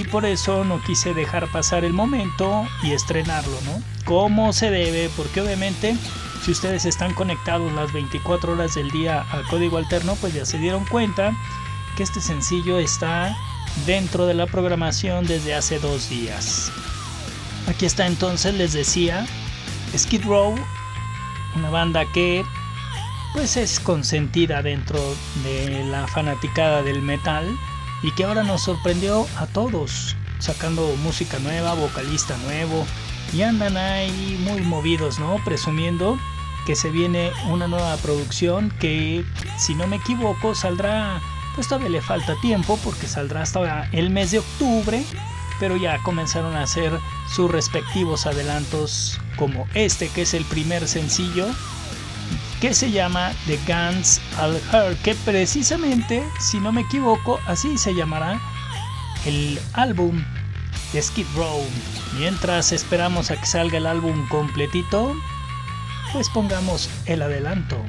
Y 0.00 0.04
por 0.04 0.24
eso 0.24 0.64
no 0.64 0.82
quise 0.82 1.12
dejar 1.12 1.46
pasar 1.48 1.84
el 1.84 1.92
momento 1.92 2.66
y 2.82 2.92
estrenarlo, 2.92 3.58
¿no? 3.66 3.82
Como 4.06 4.54
se 4.54 4.70
debe, 4.70 5.10
porque 5.14 5.42
obviamente 5.42 5.94
si 6.42 6.52
ustedes 6.52 6.86
están 6.86 7.12
conectados 7.12 7.70
las 7.74 7.92
24 7.92 8.54
horas 8.54 8.74
del 8.74 8.90
día 8.90 9.26
a 9.30 9.42
código 9.50 9.76
alterno, 9.76 10.16
pues 10.18 10.32
ya 10.32 10.46
se 10.46 10.56
dieron 10.56 10.86
cuenta 10.86 11.36
que 11.98 12.02
este 12.02 12.22
sencillo 12.22 12.78
está 12.78 13.36
dentro 13.84 14.24
de 14.24 14.32
la 14.32 14.46
programación 14.46 15.26
desde 15.26 15.54
hace 15.54 15.78
dos 15.78 16.08
días. 16.08 16.72
Aquí 17.68 17.84
está 17.84 18.06
entonces, 18.06 18.54
les 18.54 18.72
decía, 18.72 19.26
Skid 19.94 20.24
Row, 20.24 20.54
una 21.56 21.68
banda 21.68 22.06
que 22.06 22.42
pues 23.34 23.58
es 23.58 23.78
consentida 23.78 24.62
dentro 24.62 24.98
de 25.44 25.84
la 25.84 26.08
fanaticada 26.08 26.82
del 26.82 27.02
metal 27.02 27.54
y 28.02 28.12
que 28.12 28.24
ahora 28.24 28.42
nos 28.42 28.62
sorprendió 28.62 29.26
a 29.36 29.46
todos, 29.46 30.16
sacando 30.38 30.94
música 31.02 31.38
nueva, 31.38 31.74
vocalista 31.74 32.36
nuevo, 32.38 32.86
y 33.32 33.42
andan 33.42 33.76
ahí 33.76 34.40
muy 34.44 34.62
movidos, 34.62 35.18
¿no? 35.18 35.36
Presumiendo 35.44 36.18
que 36.66 36.74
se 36.74 36.90
viene 36.90 37.32
una 37.48 37.68
nueva 37.68 37.96
producción 37.98 38.70
que, 38.80 39.24
si 39.58 39.74
no 39.74 39.86
me 39.86 39.96
equivoco, 39.96 40.54
saldrá, 40.54 41.20
pues 41.54 41.68
todavía 41.68 41.90
le 41.90 42.02
falta 42.02 42.34
tiempo 42.40 42.78
porque 42.84 43.06
saldrá 43.06 43.42
hasta 43.42 43.88
el 43.92 44.10
mes 44.10 44.30
de 44.30 44.40
octubre, 44.40 45.04
pero 45.58 45.76
ya 45.76 46.02
comenzaron 46.02 46.56
a 46.56 46.62
hacer 46.62 46.98
sus 47.28 47.50
respectivos 47.50 48.26
adelantos 48.26 49.20
como 49.36 49.66
este 49.74 50.08
que 50.08 50.22
es 50.22 50.34
el 50.34 50.44
primer 50.44 50.88
sencillo 50.88 51.46
que 52.60 52.74
se 52.74 52.90
llama 52.90 53.32
The 53.46 53.58
Guns 53.66 54.20
All 54.38 54.60
Her, 54.72 54.94
que 54.98 55.14
precisamente, 55.14 56.22
si 56.38 56.60
no 56.60 56.72
me 56.72 56.82
equivoco, 56.82 57.40
así 57.46 57.78
se 57.78 57.94
llamará 57.94 58.38
el 59.24 59.58
álbum 59.72 60.22
de 60.92 61.00
Skid 61.00 61.26
Row. 61.36 61.64
Mientras 62.18 62.72
esperamos 62.72 63.30
a 63.30 63.40
que 63.40 63.46
salga 63.46 63.78
el 63.78 63.86
álbum 63.86 64.28
completito, 64.28 65.14
pues 66.12 66.28
pongamos 66.28 66.90
el 67.06 67.22
adelanto. 67.22 67.82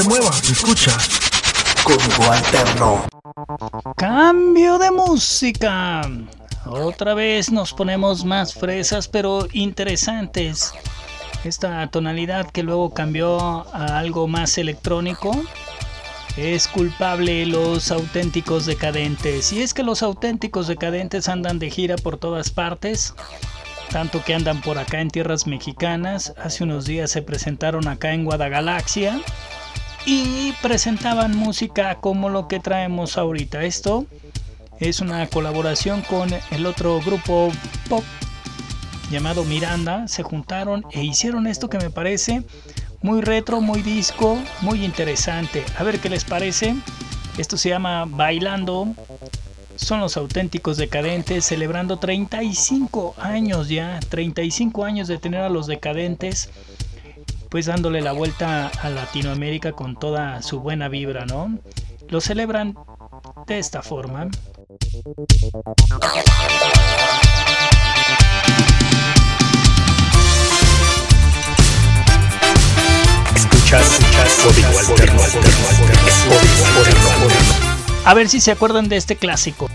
Se 0.00 0.08
mueva, 0.08 0.30
escucha. 0.30 0.96
Código 1.82 2.30
Alterno. 2.30 3.06
Cambio 3.96 4.78
de 4.78 4.90
música. 4.90 6.02
Otra 6.66 7.14
vez 7.14 7.50
nos 7.50 7.72
ponemos 7.72 8.24
más 8.24 8.54
fresas 8.54 9.08
pero 9.08 9.48
interesantes. 9.52 10.72
Esta 11.42 11.86
tonalidad 11.88 12.48
que 12.50 12.62
luego 12.62 12.94
cambió 12.94 13.66
a 13.74 13.98
algo 13.98 14.28
más 14.28 14.58
electrónico 14.58 15.32
es 16.36 16.68
culpable 16.68 17.46
los 17.46 17.90
auténticos 17.90 18.66
decadentes. 18.66 19.52
Y 19.52 19.62
es 19.62 19.74
que 19.74 19.82
los 19.82 20.02
auténticos 20.02 20.68
decadentes 20.68 21.28
andan 21.28 21.58
de 21.58 21.70
gira 21.70 21.96
por 21.96 22.18
todas 22.18 22.50
partes. 22.50 23.14
Tanto 23.90 24.22
que 24.22 24.34
andan 24.34 24.60
por 24.60 24.78
acá 24.78 25.00
en 25.00 25.10
tierras 25.10 25.46
mexicanas. 25.46 26.34
Hace 26.36 26.62
unos 26.62 26.84
días 26.84 27.10
se 27.10 27.22
presentaron 27.22 27.88
acá 27.88 28.12
en 28.12 28.24
Guadagalaxia. 28.24 29.20
Y 30.10 30.54
presentaban 30.62 31.36
música 31.36 31.96
como 31.96 32.30
lo 32.30 32.48
que 32.48 32.60
traemos 32.60 33.18
ahorita. 33.18 33.64
Esto 33.64 34.06
es 34.80 35.00
una 35.00 35.26
colaboración 35.26 36.00
con 36.00 36.30
el 36.50 36.64
otro 36.64 36.98
grupo 37.02 37.52
pop 37.90 38.02
llamado 39.10 39.44
Miranda. 39.44 40.08
Se 40.08 40.22
juntaron 40.22 40.82
e 40.92 41.04
hicieron 41.04 41.46
esto 41.46 41.68
que 41.68 41.76
me 41.76 41.90
parece 41.90 42.42
muy 43.02 43.20
retro, 43.20 43.60
muy 43.60 43.82
disco, 43.82 44.38
muy 44.62 44.82
interesante. 44.82 45.62
A 45.76 45.84
ver 45.84 46.00
qué 46.00 46.08
les 46.08 46.24
parece. 46.24 46.74
Esto 47.36 47.58
se 47.58 47.68
llama 47.68 48.06
Bailando. 48.06 48.94
Son 49.76 50.00
los 50.00 50.16
auténticos 50.16 50.78
decadentes 50.78 51.44
celebrando 51.44 51.98
35 51.98 53.14
años 53.18 53.68
ya, 53.68 54.00
35 54.08 54.86
años 54.86 55.06
de 55.06 55.18
tener 55.18 55.42
a 55.42 55.50
los 55.50 55.66
decadentes, 55.66 56.48
pues 57.48 57.66
dándole 57.66 58.00
la 58.00 58.12
vuelta 58.12 58.68
a 58.68 58.90
Latinoamérica 58.90 59.72
con 59.72 59.96
toda 59.96 60.42
su 60.42 60.60
buena 60.60 60.88
vibra, 60.88 61.24
¿no? 61.24 61.58
Lo 62.08 62.20
celebran 62.20 62.74
de 63.46 63.58
esta 63.58 63.82
forma. 63.82 64.28
Escuchas. 73.34 73.98
A 78.04 78.14
ver 78.14 78.28
si 78.28 78.40
se 78.40 78.50
acuerdan 78.52 78.88
de 78.88 78.96
este 78.96 79.16
clásico. 79.16 79.68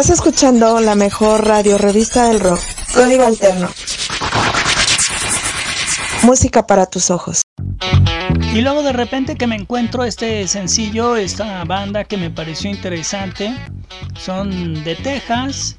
Estás 0.00 0.16
escuchando 0.16 0.80
la 0.80 0.94
mejor 0.94 1.46
radio 1.46 1.76
revista 1.76 2.28
del 2.28 2.40
rock. 2.40 2.58
Código 2.94 3.26
Alterno. 3.26 3.68
Música 6.22 6.66
para 6.66 6.86
tus 6.86 7.10
ojos. 7.10 7.42
Y 8.54 8.62
luego 8.62 8.82
de 8.82 8.94
repente 8.94 9.36
que 9.36 9.46
me 9.46 9.56
encuentro 9.56 10.04
este 10.04 10.48
sencillo, 10.48 11.16
esta 11.16 11.62
banda 11.64 12.04
que 12.04 12.16
me 12.16 12.30
pareció 12.30 12.70
interesante. 12.70 13.54
Son 14.18 14.82
de 14.84 14.96
Texas 14.96 15.76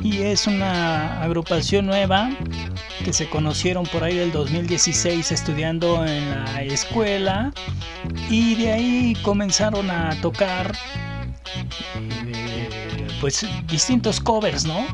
y 0.00 0.18
es 0.18 0.46
una 0.46 1.20
agrupación 1.20 1.86
nueva 1.86 2.30
que 3.04 3.12
se 3.12 3.28
conocieron 3.28 3.84
por 3.86 4.04
ahí 4.04 4.16
del 4.16 4.30
2016 4.30 5.32
estudiando 5.32 6.06
en 6.06 6.30
la 6.30 6.62
escuela 6.62 7.52
y 8.30 8.54
de 8.54 8.72
ahí 8.72 9.16
comenzaron 9.24 9.90
a 9.90 10.14
tocar 10.20 10.72
pues 13.20 13.46
distintos 13.68 14.20
covers, 14.20 14.64
¿no? 14.64 14.86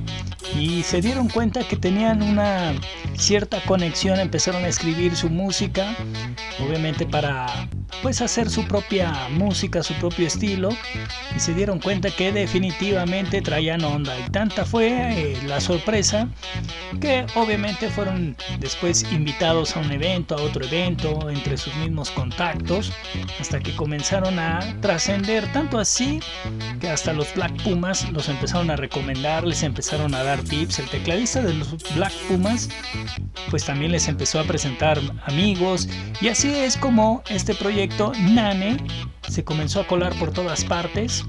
Y 0.58 0.82
se 0.82 1.00
dieron 1.00 1.28
cuenta 1.28 1.66
que 1.66 1.76
tenían 1.76 2.22
una 2.22 2.74
cierta 3.16 3.60
conexión, 3.62 4.18
empezaron 4.20 4.64
a 4.64 4.68
escribir 4.68 5.16
su 5.16 5.30
música, 5.30 5.94
obviamente 6.60 7.06
para 7.06 7.68
pues 8.02 8.20
hacer 8.20 8.48
su 8.50 8.66
propia 8.66 9.28
música, 9.30 9.82
su 9.82 9.94
propio 9.94 10.26
estilo 10.26 10.70
y 11.36 11.40
se 11.40 11.54
dieron 11.54 11.78
cuenta 11.78 12.10
que 12.10 12.32
definitivamente 12.32 13.42
traían 13.42 13.84
onda 13.84 14.18
y 14.18 14.30
tanta 14.30 14.64
fue 14.64 14.88
eh, 14.90 15.38
la 15.46 15.60
sorpresa 15.60 16.28
que 17.00 17.26
obviamente 17.34 17.90
fueron 17.90 18.36
después 18.58 19.04
invitados 19.12 19.76
a 19.76 19.80
un 19.80 19.92
evento, 19.92 20.36
a 20.36 20.42
otro 20.42 20.64
evento, 20.64 21.30
entre 21.30 21.56
sus 21.56 21.74
mismos 21.76 22.10
contactos, 22.10 22.92
hasta 23.40 23.60
que 23.60 23.74
comenzaron 23.76 24.38
a 24.38 24.60
trascender 24.80 25.50
tanto 25.52 25.78
así 25.78 26.20
que 26.80 26.88
hasta 26.88 27.12
los 27.12 27.32
Black 27.34 27.62
Pumas 27.62 28.10
los 28.12 28.28
empezaron 28.28 28.70
a 28.70 28.76
recomendar, 28.76 29.44
les 29.44 29.62
empezaron 29.62 30.14
a 30.14 30.22
dar 30.22 30.42
tips, 30.42 30.78
el 30.78 30.88
tecladista 30.88 31.42
de 31.42 31.54
los 31.54 31.76
Black 31.94 32.12
Pumas 32.28 32.68
pues 33.50 33.64
también 33.64 33.92
les 33.92 34.08
empezó 34.08 34.40
a 34.40 34.44
presentar 34.44 34.98
amigos. 35.26 35.88
Y 36.20 36.28
así 36.28 36.48
es 36.54 36.76
como 36.76 37.22
este 37.28 37.54
proyecto 37.54 38.12
Nane 38.18 38.78
se 39.28 39.44
comenzó 39.44 39.80
a 39.80 39.86
colar 39.86 40.14
por 40.18 40.32
todas 40.32 40.64
partes 40.64 41.24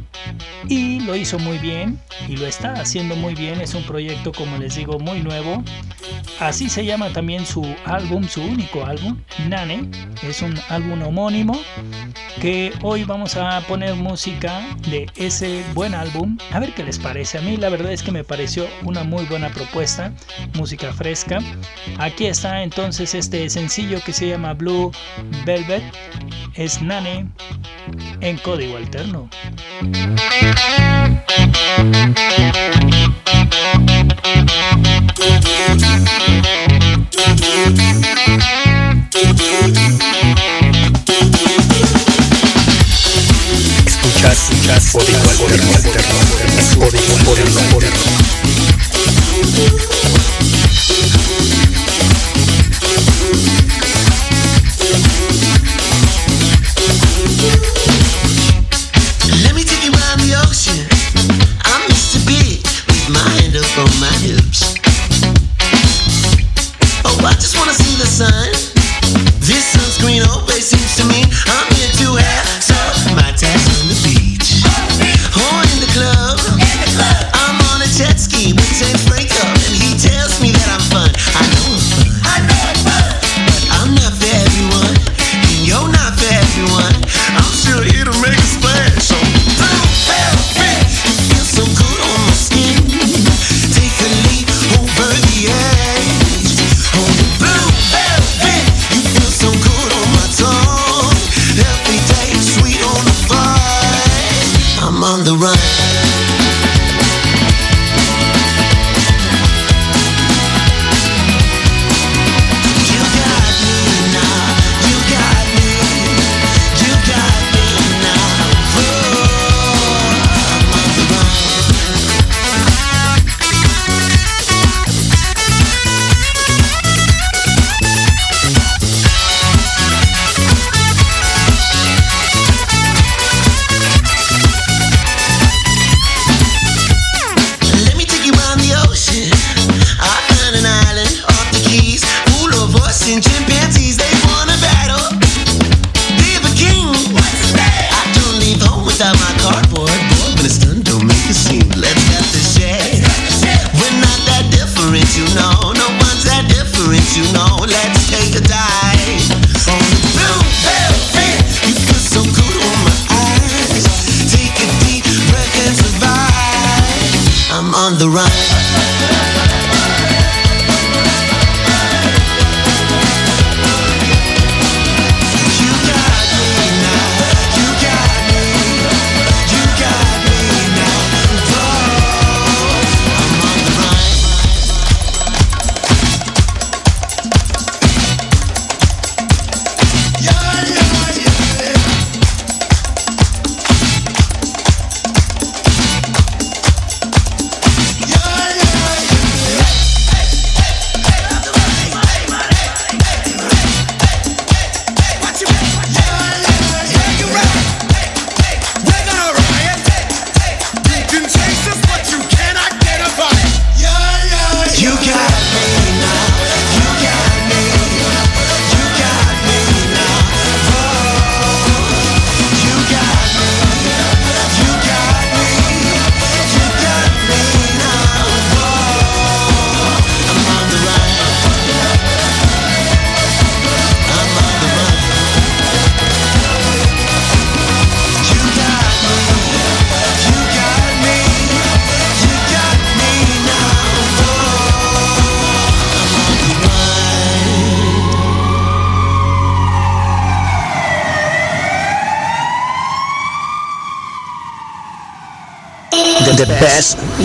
y 0.67 0.99
lo 1.01 1.15
hizo 1.15 1.39
muy 1.39 1.57
bien 1.57 1.99
y 2.27 2.37
lo 2.37 2.47
está 2.47 2.73
haciendo 2.73 3.15
muy 3.15 3.35
bien. 3.35 3.61
Es 3.61 3.73
un 3.73 3.83
proyecto, 3.83 4.31
como 4.31 4.57
les 4.57 4.75
digo, 4.75 4.99
muy 4.99 5.21
nuevo. 5.21 5.63
Así 6.39 6.69
se 6.69 6.85
llama 6.85 7.09
también 7.09 7.45
su 7.45 7.63
álbum, 7.85 8.27
su 8.27 8.41
único 8.41 8.85
álbum, 8.85 9.17
Nane. 9.47 9.89
Es 10.23 10.41
un 10.41 10.59
álbum 10.69 11.01
homónimo 11.03 11.59
que 12.41 12.73
hoy 12.81 13.03
vamos 13.03 13.35
a 13.37 13.61
poner 13.61 13.95
música 13.95 14.61
de 14.89 15.07
ese 15.15 15.63
buen 15.73 15.93
álbum. 15.93 16.37
A 16.51 16.59
ver 16.59 16.73
qué 16.73 16.83
les 16.83 16.99
parece. 16.99 17.37
A 17.37 17.41
mí 17.41 17.57
la 17.57 17.69
verdad 17.69 17.91
es 17.91 18.03
que 18.03 18.11
me 18.11 18.23
pareció 18.23 18.67
una 18.83 19.03
muy 19.03 19.25
buena 19.25 19.49
propuesta, 19.49 20.11
música 20.55 20.91
fresca. 20.93 21.39
Aquí 21.99 22.25
está 22.25 22.63
entonces 22.63 23.13
este 23.15 23.49
sencillo 23.49 24.01
que 24.03 24.13
se 24.13 24.27
llama 24.27 24.53
Blue 24.53 24.91
Velvet. 25.45 25.83
Es 26.55 26.81
Nane 26.81 27.27
en 28.21 28.37
código 28.37 28.77
alterno. 28.77 29.29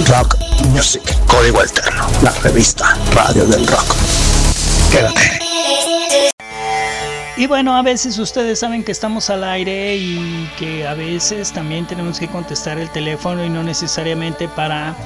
Rock 0.06 0.36
music. 0.68 1.02
Código 1.26 1.60
Alterno. 1.60 2.06
La 2.22 2.32
revista 2.42 2.96
Radio 3.12 3.44
del 3.46 3.66
Rock. 3.66 3.94
Quédate. 4.90 5.38
Y 7.36 7.46
bueno, 7.46 7.76
a 7.76 7.82
veces 7.82 8.18
ustedes 8.18 8.58
saben 8.58 8.82
que 8.82 8.90
estamos 8.90 9.30
al 9.30 9.44
aire 9.44 9.96
y 9.96 10.50
que 10.58 10.86
a 10.86 10.94
veces 10.94 11.52
también 11.52 11.86
tenemos 11.86 12.18
que 12.18 12.26
contestar 12.26 12.78
el 12.78 12.90
teléfono 12.90 13.44
y 13.44 13.48
no 13.48 13.62
necesariamente 13.62 14.48
para 14.48 14.96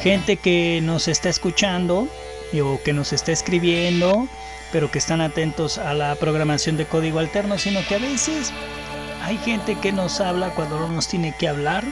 gente 0.00 0.36
que 0.36 0.80
nos 0.82 1.08
está 1.08 1.28
escuchando 1.28 2.08
o 2.62 2.80
que 2.82 2.92
nos 2.92 3.12
está 3.12 3.32
escribiendo, 3.32 4.28
pero 4.72 4.90
que 4.90 4.98
están 4.98 5.20
atentos 5.20 5.78
a 5.78 5.92
la 5.92 6.14
programación 6.14 6.76
de 6.76 6.86
código 6.86 7.18
alterno, 7.18 7.58
sino 7.58 7.86
que 7.86 7.96
a 7.96 7.98
veces 7.98 8.52
hay 9.22 9.38
gente 9.38 9.76
que 9.76 9.92
nos 9.92 10.20
habla 10.20 10.50
cuando 10.50 10.78
no 10.78 10.88
nos 10.88 11.08
tiene 11.08 11.34
que 11.38 11.48
hablar. 11.48 11.84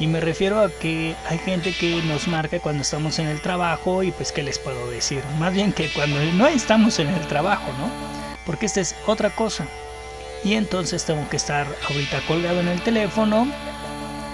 Y 0.00 0.08
me 0.08 0.20
refiero 0.20 0.60
a 0.60 0.70
que 0.70 1.14
hay 1.28 1.38
gente 1.38 1.72
que 1.72 2.02
nos 2.02 2.26
marca 2.26 2.58
cuando 2.58 2.82
estamos 2.82 3.18
en 3.18 3.28
el 3.28 3.40
trabajo 3.40 4.02
y 4.02 4.10
pues 4.10 4.32
qué 4.32 4.42
les 4.42 4.58
puedo 4.58 4.90
decir. 4.90 5.22
Más 5.38 5.52
bien 5.52 5.72
que 5.72 5.88
cuando 5.90 6.18
no 6.32 6.48
estamos 6.48 6.98
en 6.98 7.08
el 7.08 7.26
trabajo, 7.28 7.70
¿no? 7.78 8.20
porque 8.50 8.66
esta 8.66 8.80
es 8.80 8.96
otra 9.06 9.30
cosa. 9.30 9.64
Y 10.42 10.54
entonces 10.54 11.04
tengo 11.04 11.28
que 11.28 11.36
estar 11.36 11.66
ahorita 11.88 12.20
colgado 12.26 12.58
en 12.58 12.66
el 12.66 12.82
teléfono 12.82 13.46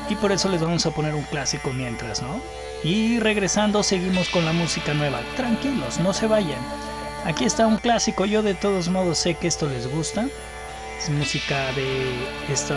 y 0.08 0.14
por 0.14 0.32
eso 0.32 0.48
les 0.48 0.62
vamos 0.62 0.86
a 0.86 0.90
poner 0.92 1.14
un 1.14 1.24
clásico 1.24 1.72
mientras, 1.72 2.22
¿no? 2.22 2.40
Y 2.82 3.18
regresando 3.18 3.82
seguimos 3.82 4.30
con 4.30 4.44
la 4.46 4.52
música 4.52 4.94
nueva. 4.94 5.20
Tranquilos, 5.36 5.98
no 5.98 6.14
se 6.14 6.26
vayan. 6.26 6.60
Aquí 7.24 7.44
está 7.44 7.66
un 7.66 7.76
clásico, 7.76 8.24
yo 8.24 8.42
de 8.42 8.54
todos 8.54 8.88
modos 8.88 9.18
sé 9.18 9.34
que 9.34 9.48
esto 9.48 9.68
les 9.68 9.86
gusta. 9.86 10.26
Es 10.98 11.10
música 11.10 11.72
de 11.72 12.06
este 12.50 12.74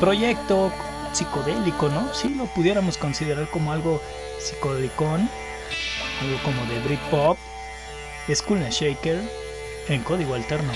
proyecto 0.00 0.72
psicodélico, 1.14 1.88
¿no? 1.88 2.12
Si 2.12 2.28
lo 2.28 2.46
pudiéramos 2.46 2.98
considerar 2.98 3.48
como 3.50 3.72
algo 3.72 4.00
psicodélico, 4.40 5.06
algo 5.06 6.42
como 6.42 6.64
de 6.66 6.78
Britpop. 6.80 7.38
Es 8.28 8.42
Cool 8.42 8.60
Shaker 8.60 9.20
en 9.88 10.02
código 10.02 10.34
alterno. 10.34 10.72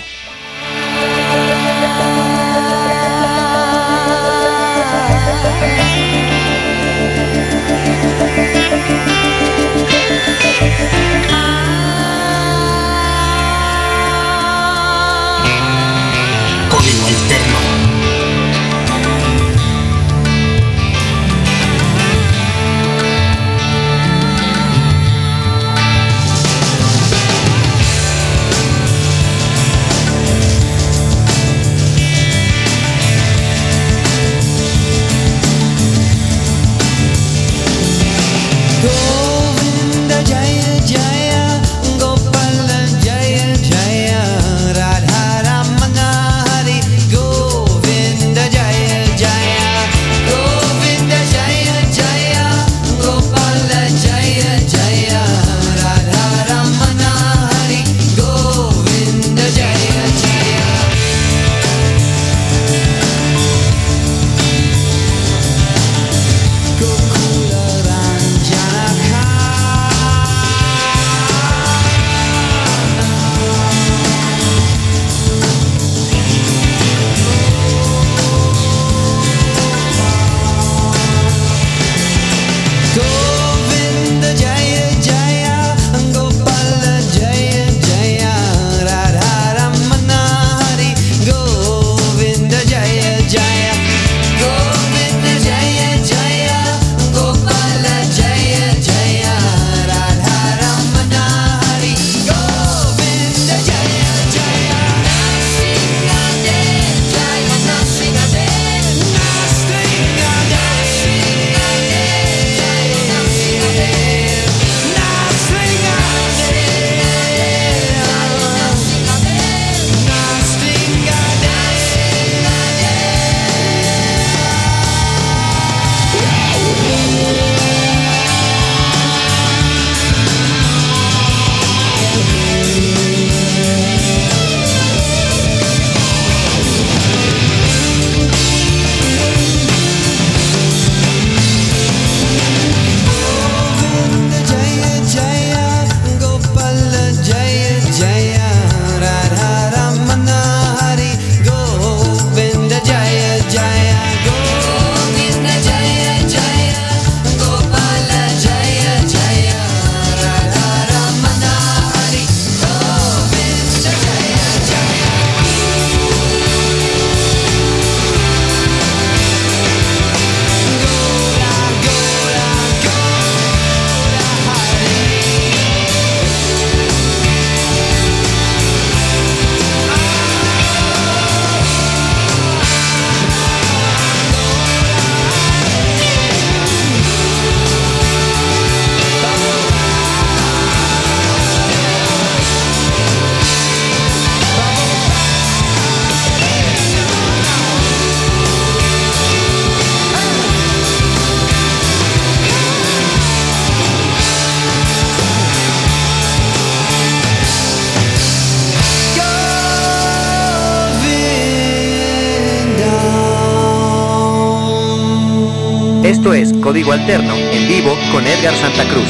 En 217.07 217.68
vivo 217.68 217.96
con 218.12 218.26
Edgar 218.26 218.55
Santa 218.55 218.84
Cruz. 218.88 219.09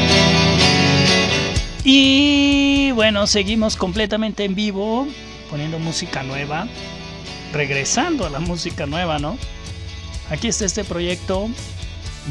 Y 1.84 2.90
bueno, 2.92 3.26
seguimos 3.26 3.76
completamente 3.76 4.44
en 4.44 4.54
vivo, 4.54 5.08
poniendo 5.50 5.78
música 5.78 6.22
nueva, 6.22 6.68
regresando 7.52 8.26
a 8.26 8.30
la 8.30 8.40
música 8.40 8.86
nueva, 8.86 9.18
¿no? 9.18 9.38
Aquí 10.30 10.48
está 10.48 10.66
este 10.66 10.84
proyecto 10.84 11.48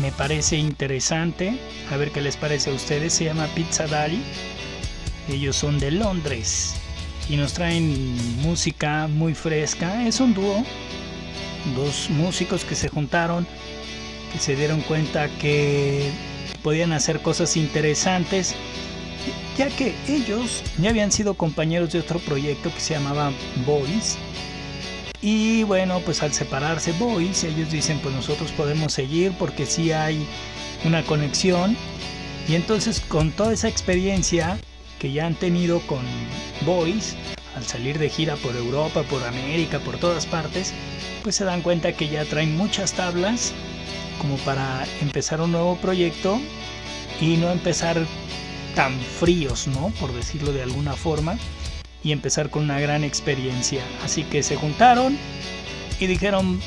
me 0.02 0.12
parece 0.12 0.58
interesante. 0.58 1.58
A 1.92 1.98
ver 1.98 2.12
qué 2.12 2.22
les 2.22 2.38
parece 2.38 2.70
a 2.70 2.74
ustedes. 2.74 3.14
Se 3.14 3.26
llama 3.26 3.48
Pizza 3.56 3.88
Daddy. 3.88 4.22
Ellos 5.30 5.56
son 5.56 5.80
de 5.80 5.92
Londres 5.92 6.76
y 7.30 7.36
nos 7.36 7.54
traen 7.54 8.16
música 8.42 9.08
muy 9.08 9.34
fresca. 9.34 10.08
Es 10.08 10.20
un 10.20 10.34
dúo, 10.34 10.64
dos 11.76 12.10
músicos 12.10 12.64
que 12.64 12.76
se 12.76 12.90
juntaron, 12.90 13.46
se 14.40 14.56
dieron 14.56 14.82
cuenta 14.82 15.30
que 15.40 16.12
podían 16.64 16.92
hacer 16.94 17.22
cosas 17.22 17.58
interesantes, 17.58 18.56
ya 19.58 19.70
que 19.70 19.96
ellos 20.08 20.64
ya 20.78 20.90
habían 20.90 21.12
sido 21.12 21.34
compañeros 21.34 21.92
de 21.92 22.00
otro 22.00 22.20
proyecto 22.20 22.74
que 22.74 22.80
se 22.80 22.94
llamaba 22.94 23.32
Boys. 23.66 24.18
Y 25.22 25.64
bueno, 25.64 26.02
pues 26.02 26.22
al 26.22 26.34
separarse 26.34 26.92
Boys, 26.94 27.44
ellos 27.44 27.72
dicen, 27.72 28.00
pues 28.00 28.14
nosotros 28.14 28.52
podemos 28.52 28.94
seguir 28.94 29.32
porque 29.40 29.66
sí 29.66 29.92
hay 29.92 30.26
una 30.86 31.04
conexión. 31.04 31.76
Y 32.48 32.56
entonces 32.56 33.02
con 33.02 33.32
toda 33.32 33.54
esa 33.54 33.68
experiencia 33.68 34.60
que 35.00 35.12
ya 35.12 35.26
han 35.26 35.36
tenido 35.36 35.80
con 35.82 36.02
Boys, 36.66 37.16
al 37.56 37.66
salir 37.66 37.98
de 37.98 38.10
gira 38.10 38.36
por 38.36 38.56
Europa, 38.56 39.04
por 39.04 39.24
América, 39.24 39.80
por 39.80 39.98
todas 39.98 40.26
partes, 40.26 40.74
pues 41.24 41.36
se 41.36 41.44
dan 41.44 41.62
cuenta 41.62 41.94
que 41.94 42.08
ya 42.08 42.24
traen 42.26 42.56
muchas 42.56 42.94
tablas 42.94 43.54
como 44.20 44.38
para 44.38 44.86
empezar 45.02 45.42
un 45.42 45.52
nuevo 45.52 45.76
proyecto 45.78 46.40
y 47.22 47.38
no 47.38 47.52
empezar 47.52 48.06
tan 48.76 49.00
fríos, 49.00 49.68
¿no? 49.68 49.92
Por 50.00 50.14
decirlo 50.14 50.54
de 50.54 50.64
alguna 50.64 50.94
forma, 50.94 51.38
y 52.04 52.12
empezar 52.12 52.50
con 52.50 52.64
una 52.64 52.80
gran 52.80 53.04
experiencia. 53.04 53.84
Así 54.04 54.24
que 54.24 54.44
se 54.44 54.56
juntaron 54.56 55.18
y 56.00 56.08
dijeron, 56.08 56.62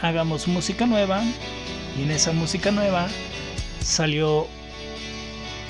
hagamos 0.00 0.46
música 0.46 0.86
nueva, 0.86 1.22
y 1.98 2.02
en 2.02 2.10
esa 2.10 2.32
música 2.32 2.70
nueva 2.70 3.08
salió 3.80 4.46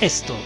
esto. 0.01 0.37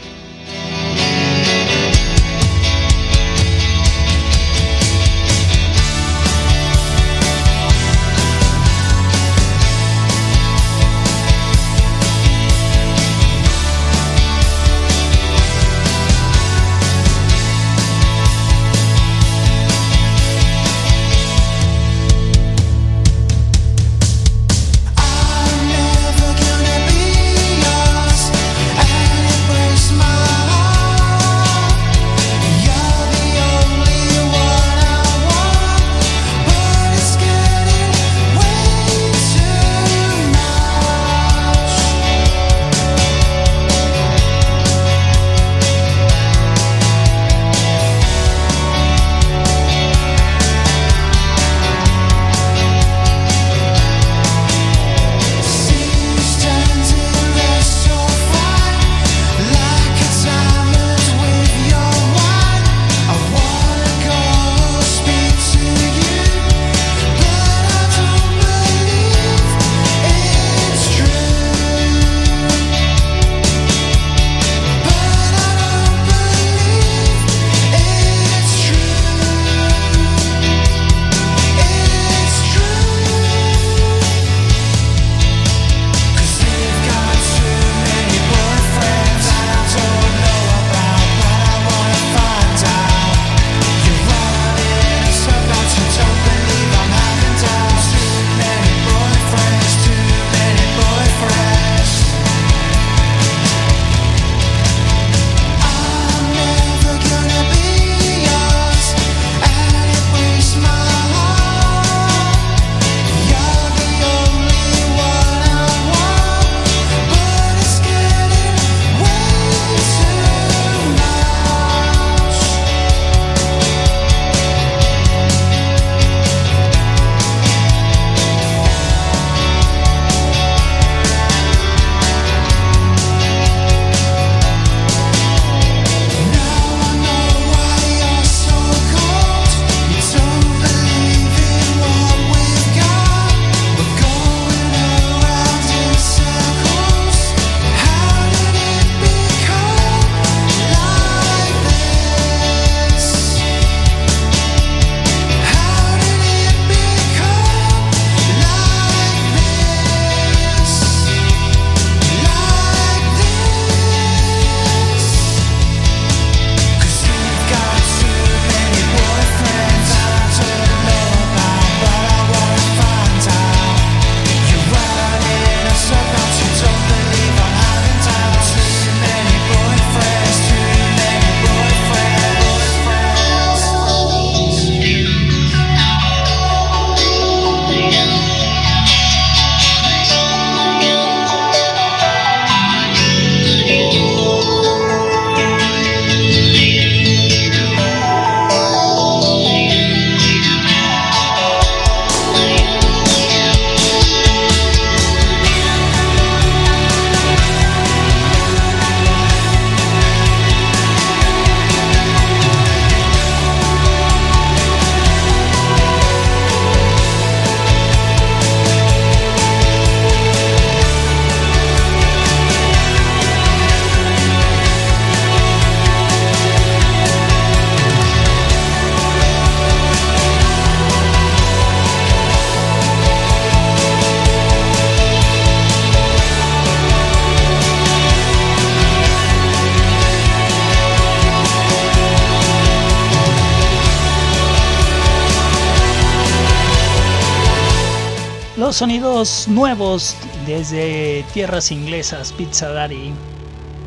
Sonidos 248.83 249.47
nuevos 249.47 250.16
desde 250.45 251.24
tierras 251.33 251.70
inglesas, 251.70 252.33
Pizza 252.33 252.68
Daddy, 252.70 253.14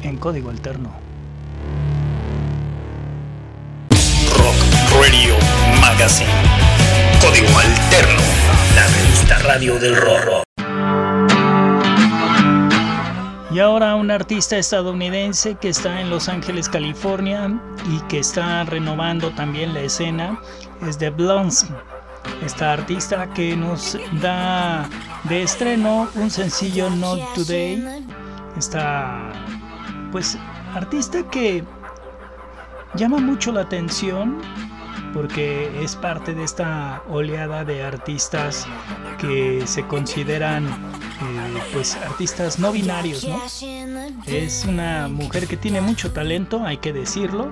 en 0.03 0.15
código 0.15 0.49
alterno. 0.49 0.89
Rock 4.37 4.55
Radio 5.01 5.35
Magazine. 5.81 6.29
Código 7.19 7.59
alterno. 7.59 8.21
La 8.73 8.87
revista 8.87 9.37
radio 9.39 9.77
del 9.79 9.97
rock. 9.97 10.43
Y 13.51 13.59
ahora 13.59 13.95
un 13.95 14.11
artista 14.11 14.57
estadounidense 14.57 15.55
que 15.55 15.67
está 15.67 15.99
en 15.99 16.09
Los 16.09 16.29
Ángeles, 16.29 16.69
California 16.69 17.51
y 17.91 17.99
que 18.07 18.19
está 18.19 18.63
renovando 18.63 19.31
también 19.31 19.73
la 19.73 19.81
escena 19.81 20.39
es 20.87 20.97
The 20.97 21.09
Blondes. 21.09 21.65
Esta 22.43 22.73
artista 22.73 23.31
que 23.33 23.55
nos 23.55 23.97
da 24.21 24.87
de 25.23 25.43
estreno 25.43 26.07
un 26.15 26.29
sencillo 26.29 26.89
Not 26.89 27.21
Today. 27.33 28.05
Esta 28.57 29.31
pues 30.11 30.37
artista 30.73 31.29
que 31.29 31.63
llama 32.95 33.17
mucho 33.17 33.51
la 33.51 33.61
atención 33.61 34.41
porque 35.13 35.71
es 35.81 35.95
parte 35.95 36.33
de 36.33 36.43
esta 36.43 37.01
oleada 37.07 37.63
de 37.63 37.83
artistas 37.83 38.67
que 39.17 39.63
se 39.65 39.87
consideran 39.87 40.67
eh, 40.67 41.61
pues 41.73 41.95
artistas 41.95 42.59
no 42.59 42.73
binarios, 42.73 43.25
¿no? 43.25 43.41
Es 44.25 44.65
una 44.65 45.07
mujer 45.07 45.47
que 45.47 45.55
tiene 45.55 45.79
mucho 45.79 46.11
talento, 46.11 46.65
hay 46.65 46.77
que 46.77 46.91
decirlo, 46.91 47.49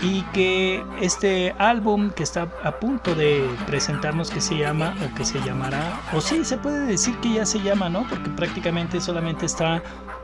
y 0.00 0.22
que 0.32 0.84
este 1.00 1.54
álbum 1.58 2.10
que 2.10 2.22
está 2.22 2.48
a 2.62 2.72
punto 2.78 3.14
de 3.14 3.48
presentarnos 3.66 4.30
que 4.30 4.40
se 4.40 4.56
llama 4.56 4.94
o 5.04 5.14
que 5.16 5.24
se 5.24 5.40
llamará, 5.40 6.00
o 6.12 6.20
sí, 6.20 6.44
se 6.44 6.56
puede 6.56 6.86
decir 6.86 7.16
que 7.18 7.34
ya 7.34 7.46
se 7.46 7.60
llama, 7.60 7.88
¿no? 7.88 8.06
Porque 8.08 8.30
prácticamente 8.30 9.00
solamente 9.00 9.46
está 9.46 9.82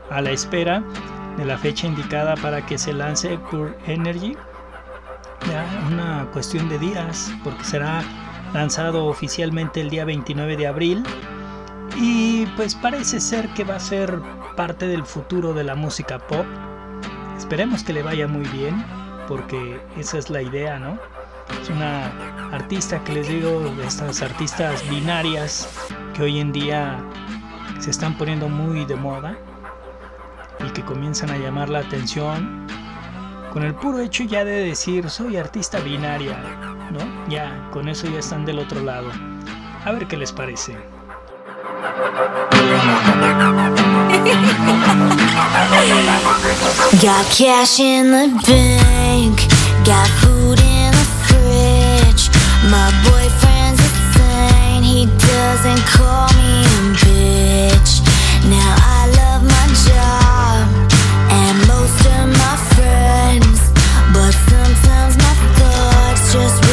a 0.09 0.21
la 0.21 0.31
espera 0.31 0.83
de 1.37 1.45
la 1.45 1.57
fecha 1.57 1.87
indicada 1.87 2.35
para 2.35 2.65
que 2.65 2.77
se 2.77 2.93
lance 2.93 3.37
Pure 3.49 3.75
Energy 3.87 4.37
ya 5.47 5.65
una 5.91 6.27
cuestión 6.31 6.69
de 6.69 6.79
días, 6.79 7.31
porque 7.43 7.63
será 7.63 8.03
lanzado 8.53 9.05
oficialmente 9.05 9.81
el 9.81 9.89
día 9.89 10.05
29 10.05 10.57
de 10.57 10.67
abril. 10.67 11.03
Y 11.97 12.45
pues 12.57 12.75
parece 12.75 13.19
ser 13.19 13.49
que 13.49 13.63
va 13.63 13.75
a 13.75 13.79
ser 13.79 14.19
parte 14.55 14.87
del 14.87 15.05
futuro 15.05 15.53
de 15.53 15.63
la 15.63 15.75
música 15.75 16.19
pop. 16.19 16.45
Esperemos 17.37 17.83
que 17.83 17.93
le 17.93 18.03
vaya 18.03 18.27
muy 18.27 18.45
bien, 18.47 18.83
porque 19.27 19.79
esa 19.97 20.17
es 20.17 20.29
la 20.29 20.41
idea, 20.41 20.79
¿no? 20.79 20.97
Es 21.61 21.69
una 21.69 22.07
artista 22.51 23.03
que 23.03 23.13
les 23.13 23.27
digo, 23.27 23.59
de 23.59 23.85
estas 23.85 24.21
artistas 24.21 24.87
binarias 24.89 25.69
que 26.13 26.23
hoy 26.23 26.39
en 26.39 26.51
día 26.51 26.97
se 27.79 27.91
están 27.91 28.17
poniendo 28.17 28.49
muy 28.49 28.85
de 28.85 28.95
moda 28.95 29.37
y 30.65 30.69
que 30.71 30.83
comienzan 30.83 31.29
a 31.29 31.37
llamar 31.37 31.69
la 31.69 31.79
atención 31.79 32.65
con 33.51 33.63
el 33.63 33.73
puro 33.73 33.99
hecho 33.99 34.23
ya 34.23 34.43
de 34.43 34.65
decir 34.65 35.09
soy 35.09 35.37
artista 35.37 35.79
binaria, 35.79 36.37
¿no? 36.91 36.99
Ya, 37.29 37.69
con 37.71 37.87
eso 37.87 38.07
ya 38.07 38.19
están 38.19 38.45
del 38.45 38.59
otro 38.59 38.81
lado. 38.81 39.09
A 39.85 39.91
ver 39.91 40.07
qué 40.07 40.17
les 40.17 40.31
parece. 40.31 40.75
Got 45.35 47.25
cash 47.29 47.81
in 47.81 48.11
the 48.11 48.27
bank, 48.47 49.35
got 49.83 50.07
food 50.23 50.59
in 50.61 50.91
the 50.91 51.07
fridge. 51.27 52.29
My 52.71 52.87
boyfriend's 53.03 53.81
insane, 53.83 54.83
he 54.83 55.07
doesn't 55.07 55.83
call 55.91 56.29
me 56.39 56.63
a 56.63 56.79
bitch. 57.03 57.99
Now 58.47 58.75
I 58.79 59.11
love 59.19 59.43
my 59.43 59.67
job 59.83 60.71
and 61.29 61.57
most 61.67 61.99
of 62.15 62.31
my 62.31 62.55
friends, 62.71 63.59
but 64.13 64.31
sometimes 64.47 65.17
my 65.17 65.35
thoughts 65.59 66.31
just 66.31 66.64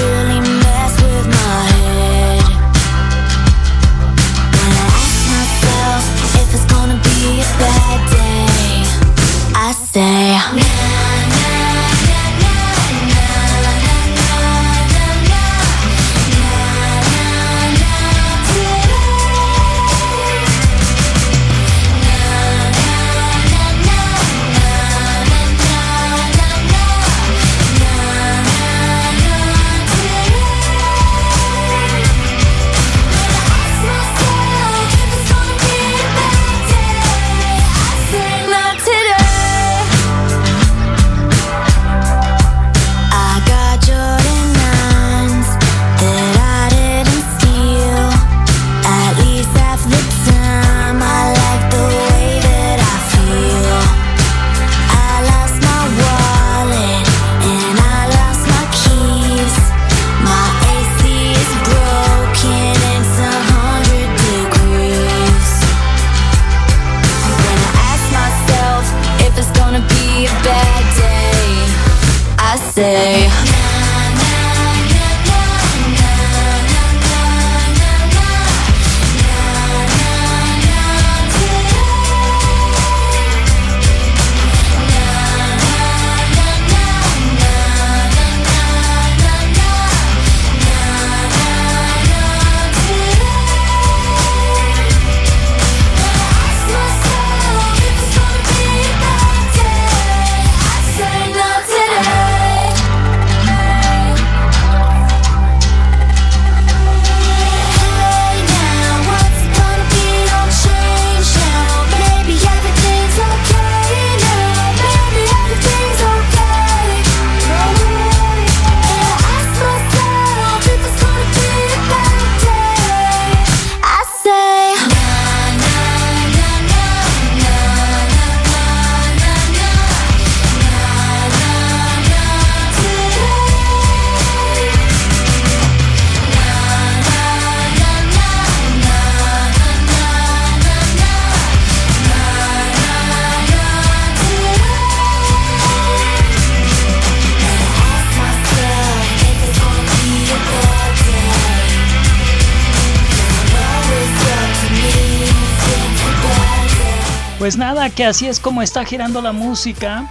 Pues 157.52 157.58
nada, 157.58 157.90
que 157.90 158.06
así 158.06 158.28
es 158.28 158.40
como 158.40 158.62
está 158.62 158.82
girando 158.82 159.20
la 159.20 159.32
música, 159.32 160.08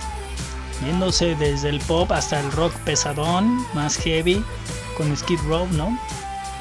yéndose 0.85 1.33
desde 1.33 1.69
el 1.69 1.79
pop 1.79 2.11
hasta 2.11 2.39
el 2.39 2.51
rock 2.51 2.71
pesadón, 2.85 3.65
más 3.73 3.97
heavy, 3.97 4.45
con 4.95 5.17
Skid 5.17 5.39
Row, 5.47 5.67
¿no? 5.71 5.97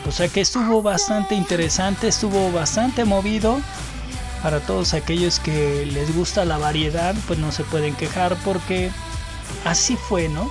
O 0.09 0.11
sea 0.11 0.29
que 0.29 0.41
estuvo 0.41 0.81
bastante 0.81 1.35
interesante, 1.35 2.09
estuvo 2.09 2.51
bastante 2.51 3.05
movido. 3.05 3.61
Para 4.43 4.61
todos 4.61 4.95
aquellos 4.95 5.39
que 5.39 5.85
les 5.85 6.17
gusta 6.17 6.47
la 6.47 6.57
variedad, 6.57 7.15
pues 7.27 7.39
no 7.39 7.53
se 7.53 7.63
pueden 7.65 7.95
quejar 7.95 8.35
porque 8.43 8.91
así 9.67 9.99
fue, 10.09 10.31
¿no? 10.31 10.51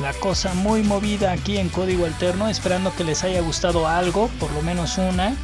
La 0.00 0.12
cosa 0.12 0.54
muy 0.54 0.84
movida 0.84 1.32
aquí 1.32 1.58
en 1.58 1.70
Código 1.70 2.06
Alterno, 2.06 2.48
esperando 2.48 2.94
que 2.94 3.02
les 3.02 3.24
haya 3.24 3.40
gustado 3.40 3.88
algo, 3.88 4.28
por 4.38 4.52
lo 4.52 4.62
menos 4.62 4.96
una, 4.96 5.34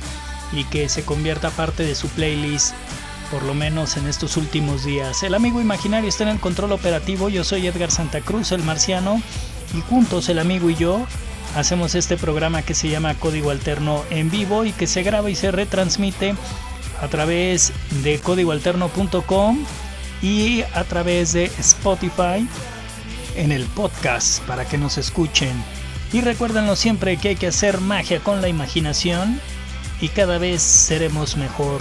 y 0.52 0.62
que 0.62 0.88
se 0.88 1.04
convierta 1.04 1.50
parte 1.50 1.84
de 1.84 1.96
su 1.96 2.06
playlist, 2.06 2.72
por 3.32 3.42
lo 3.44 3.54
menos 3.54 3.96
en 3.96 4.06
estos 4.06 4.36
últimos 4.36 4.84
días. 4.84 5.22
El 5.22 5.34
amigo 5.34 5.58
imaginario 5.58 6.06
está 6.06 6.24
en 6.24 6.28
el 6.28 6.38
control 6.38 6.70
operativo, 6.72 7.30
yo 7.30 7.44
soy 7.44 7.66
Edgar 7.66 7.90
Santa 7.90 8.20
Cruz, 8.20 8.52
el 8.52 8.62
marciano, 8.62 9.22
y 9.74 9.80
juntos 9.80 10.28
el 10.28 10.38
amigo 10.38 10.68
y 10.68 10.74
yo 10.74 11.06
hacemos 11.56 11.94
este 11.94 12.18
programa 12.18 12.60
que 12.60 12.74
se 12.74 12.90
llama 12.90 13.14
Código 13.14 13.50
Alterno 13.50 14.04
en 14.10 14.30
vivo 14.30 14.66
y 14.66 14.72
que 14.72 14.86
se 14.86 15.02
graba 15.02 15.30
y 15.30 15.34
se 15.34 15.50
retransmite 15.50 16.34
a 17.00 17.08
través 17.08 17.72
de 18.02 18.18
códigoalterno.com 18.18 19.64
y 20.20 20.62
a 20.74 20.84
través 20.84 21.32
de 21.32 21.46
Spotify 21.58 22.46
en 23.34 23.50
el 23.50 23.64
podcast 23.64 24.42
para 24.42 24.66
que 24.66 24.76
nos 24.76 24.98
escuchen. 24.98 25.52
Y 26.12 26.20
recuérdenlo 26.20 26.76
siempre 26.76 27.16
que 27.16 27.30
hay 27.30 27.36
que 27.36 27.46
hacer 27.46 27.80
magia 27.80 28.20
con 28.20 28.42
la 28.42 28.48
imaginación 28.48 29.40
y 30.02 30.10
cada 30.10 30.36
vez 30.36 30.60
seremos 30.60 31.38
mejor. 31.38 31.80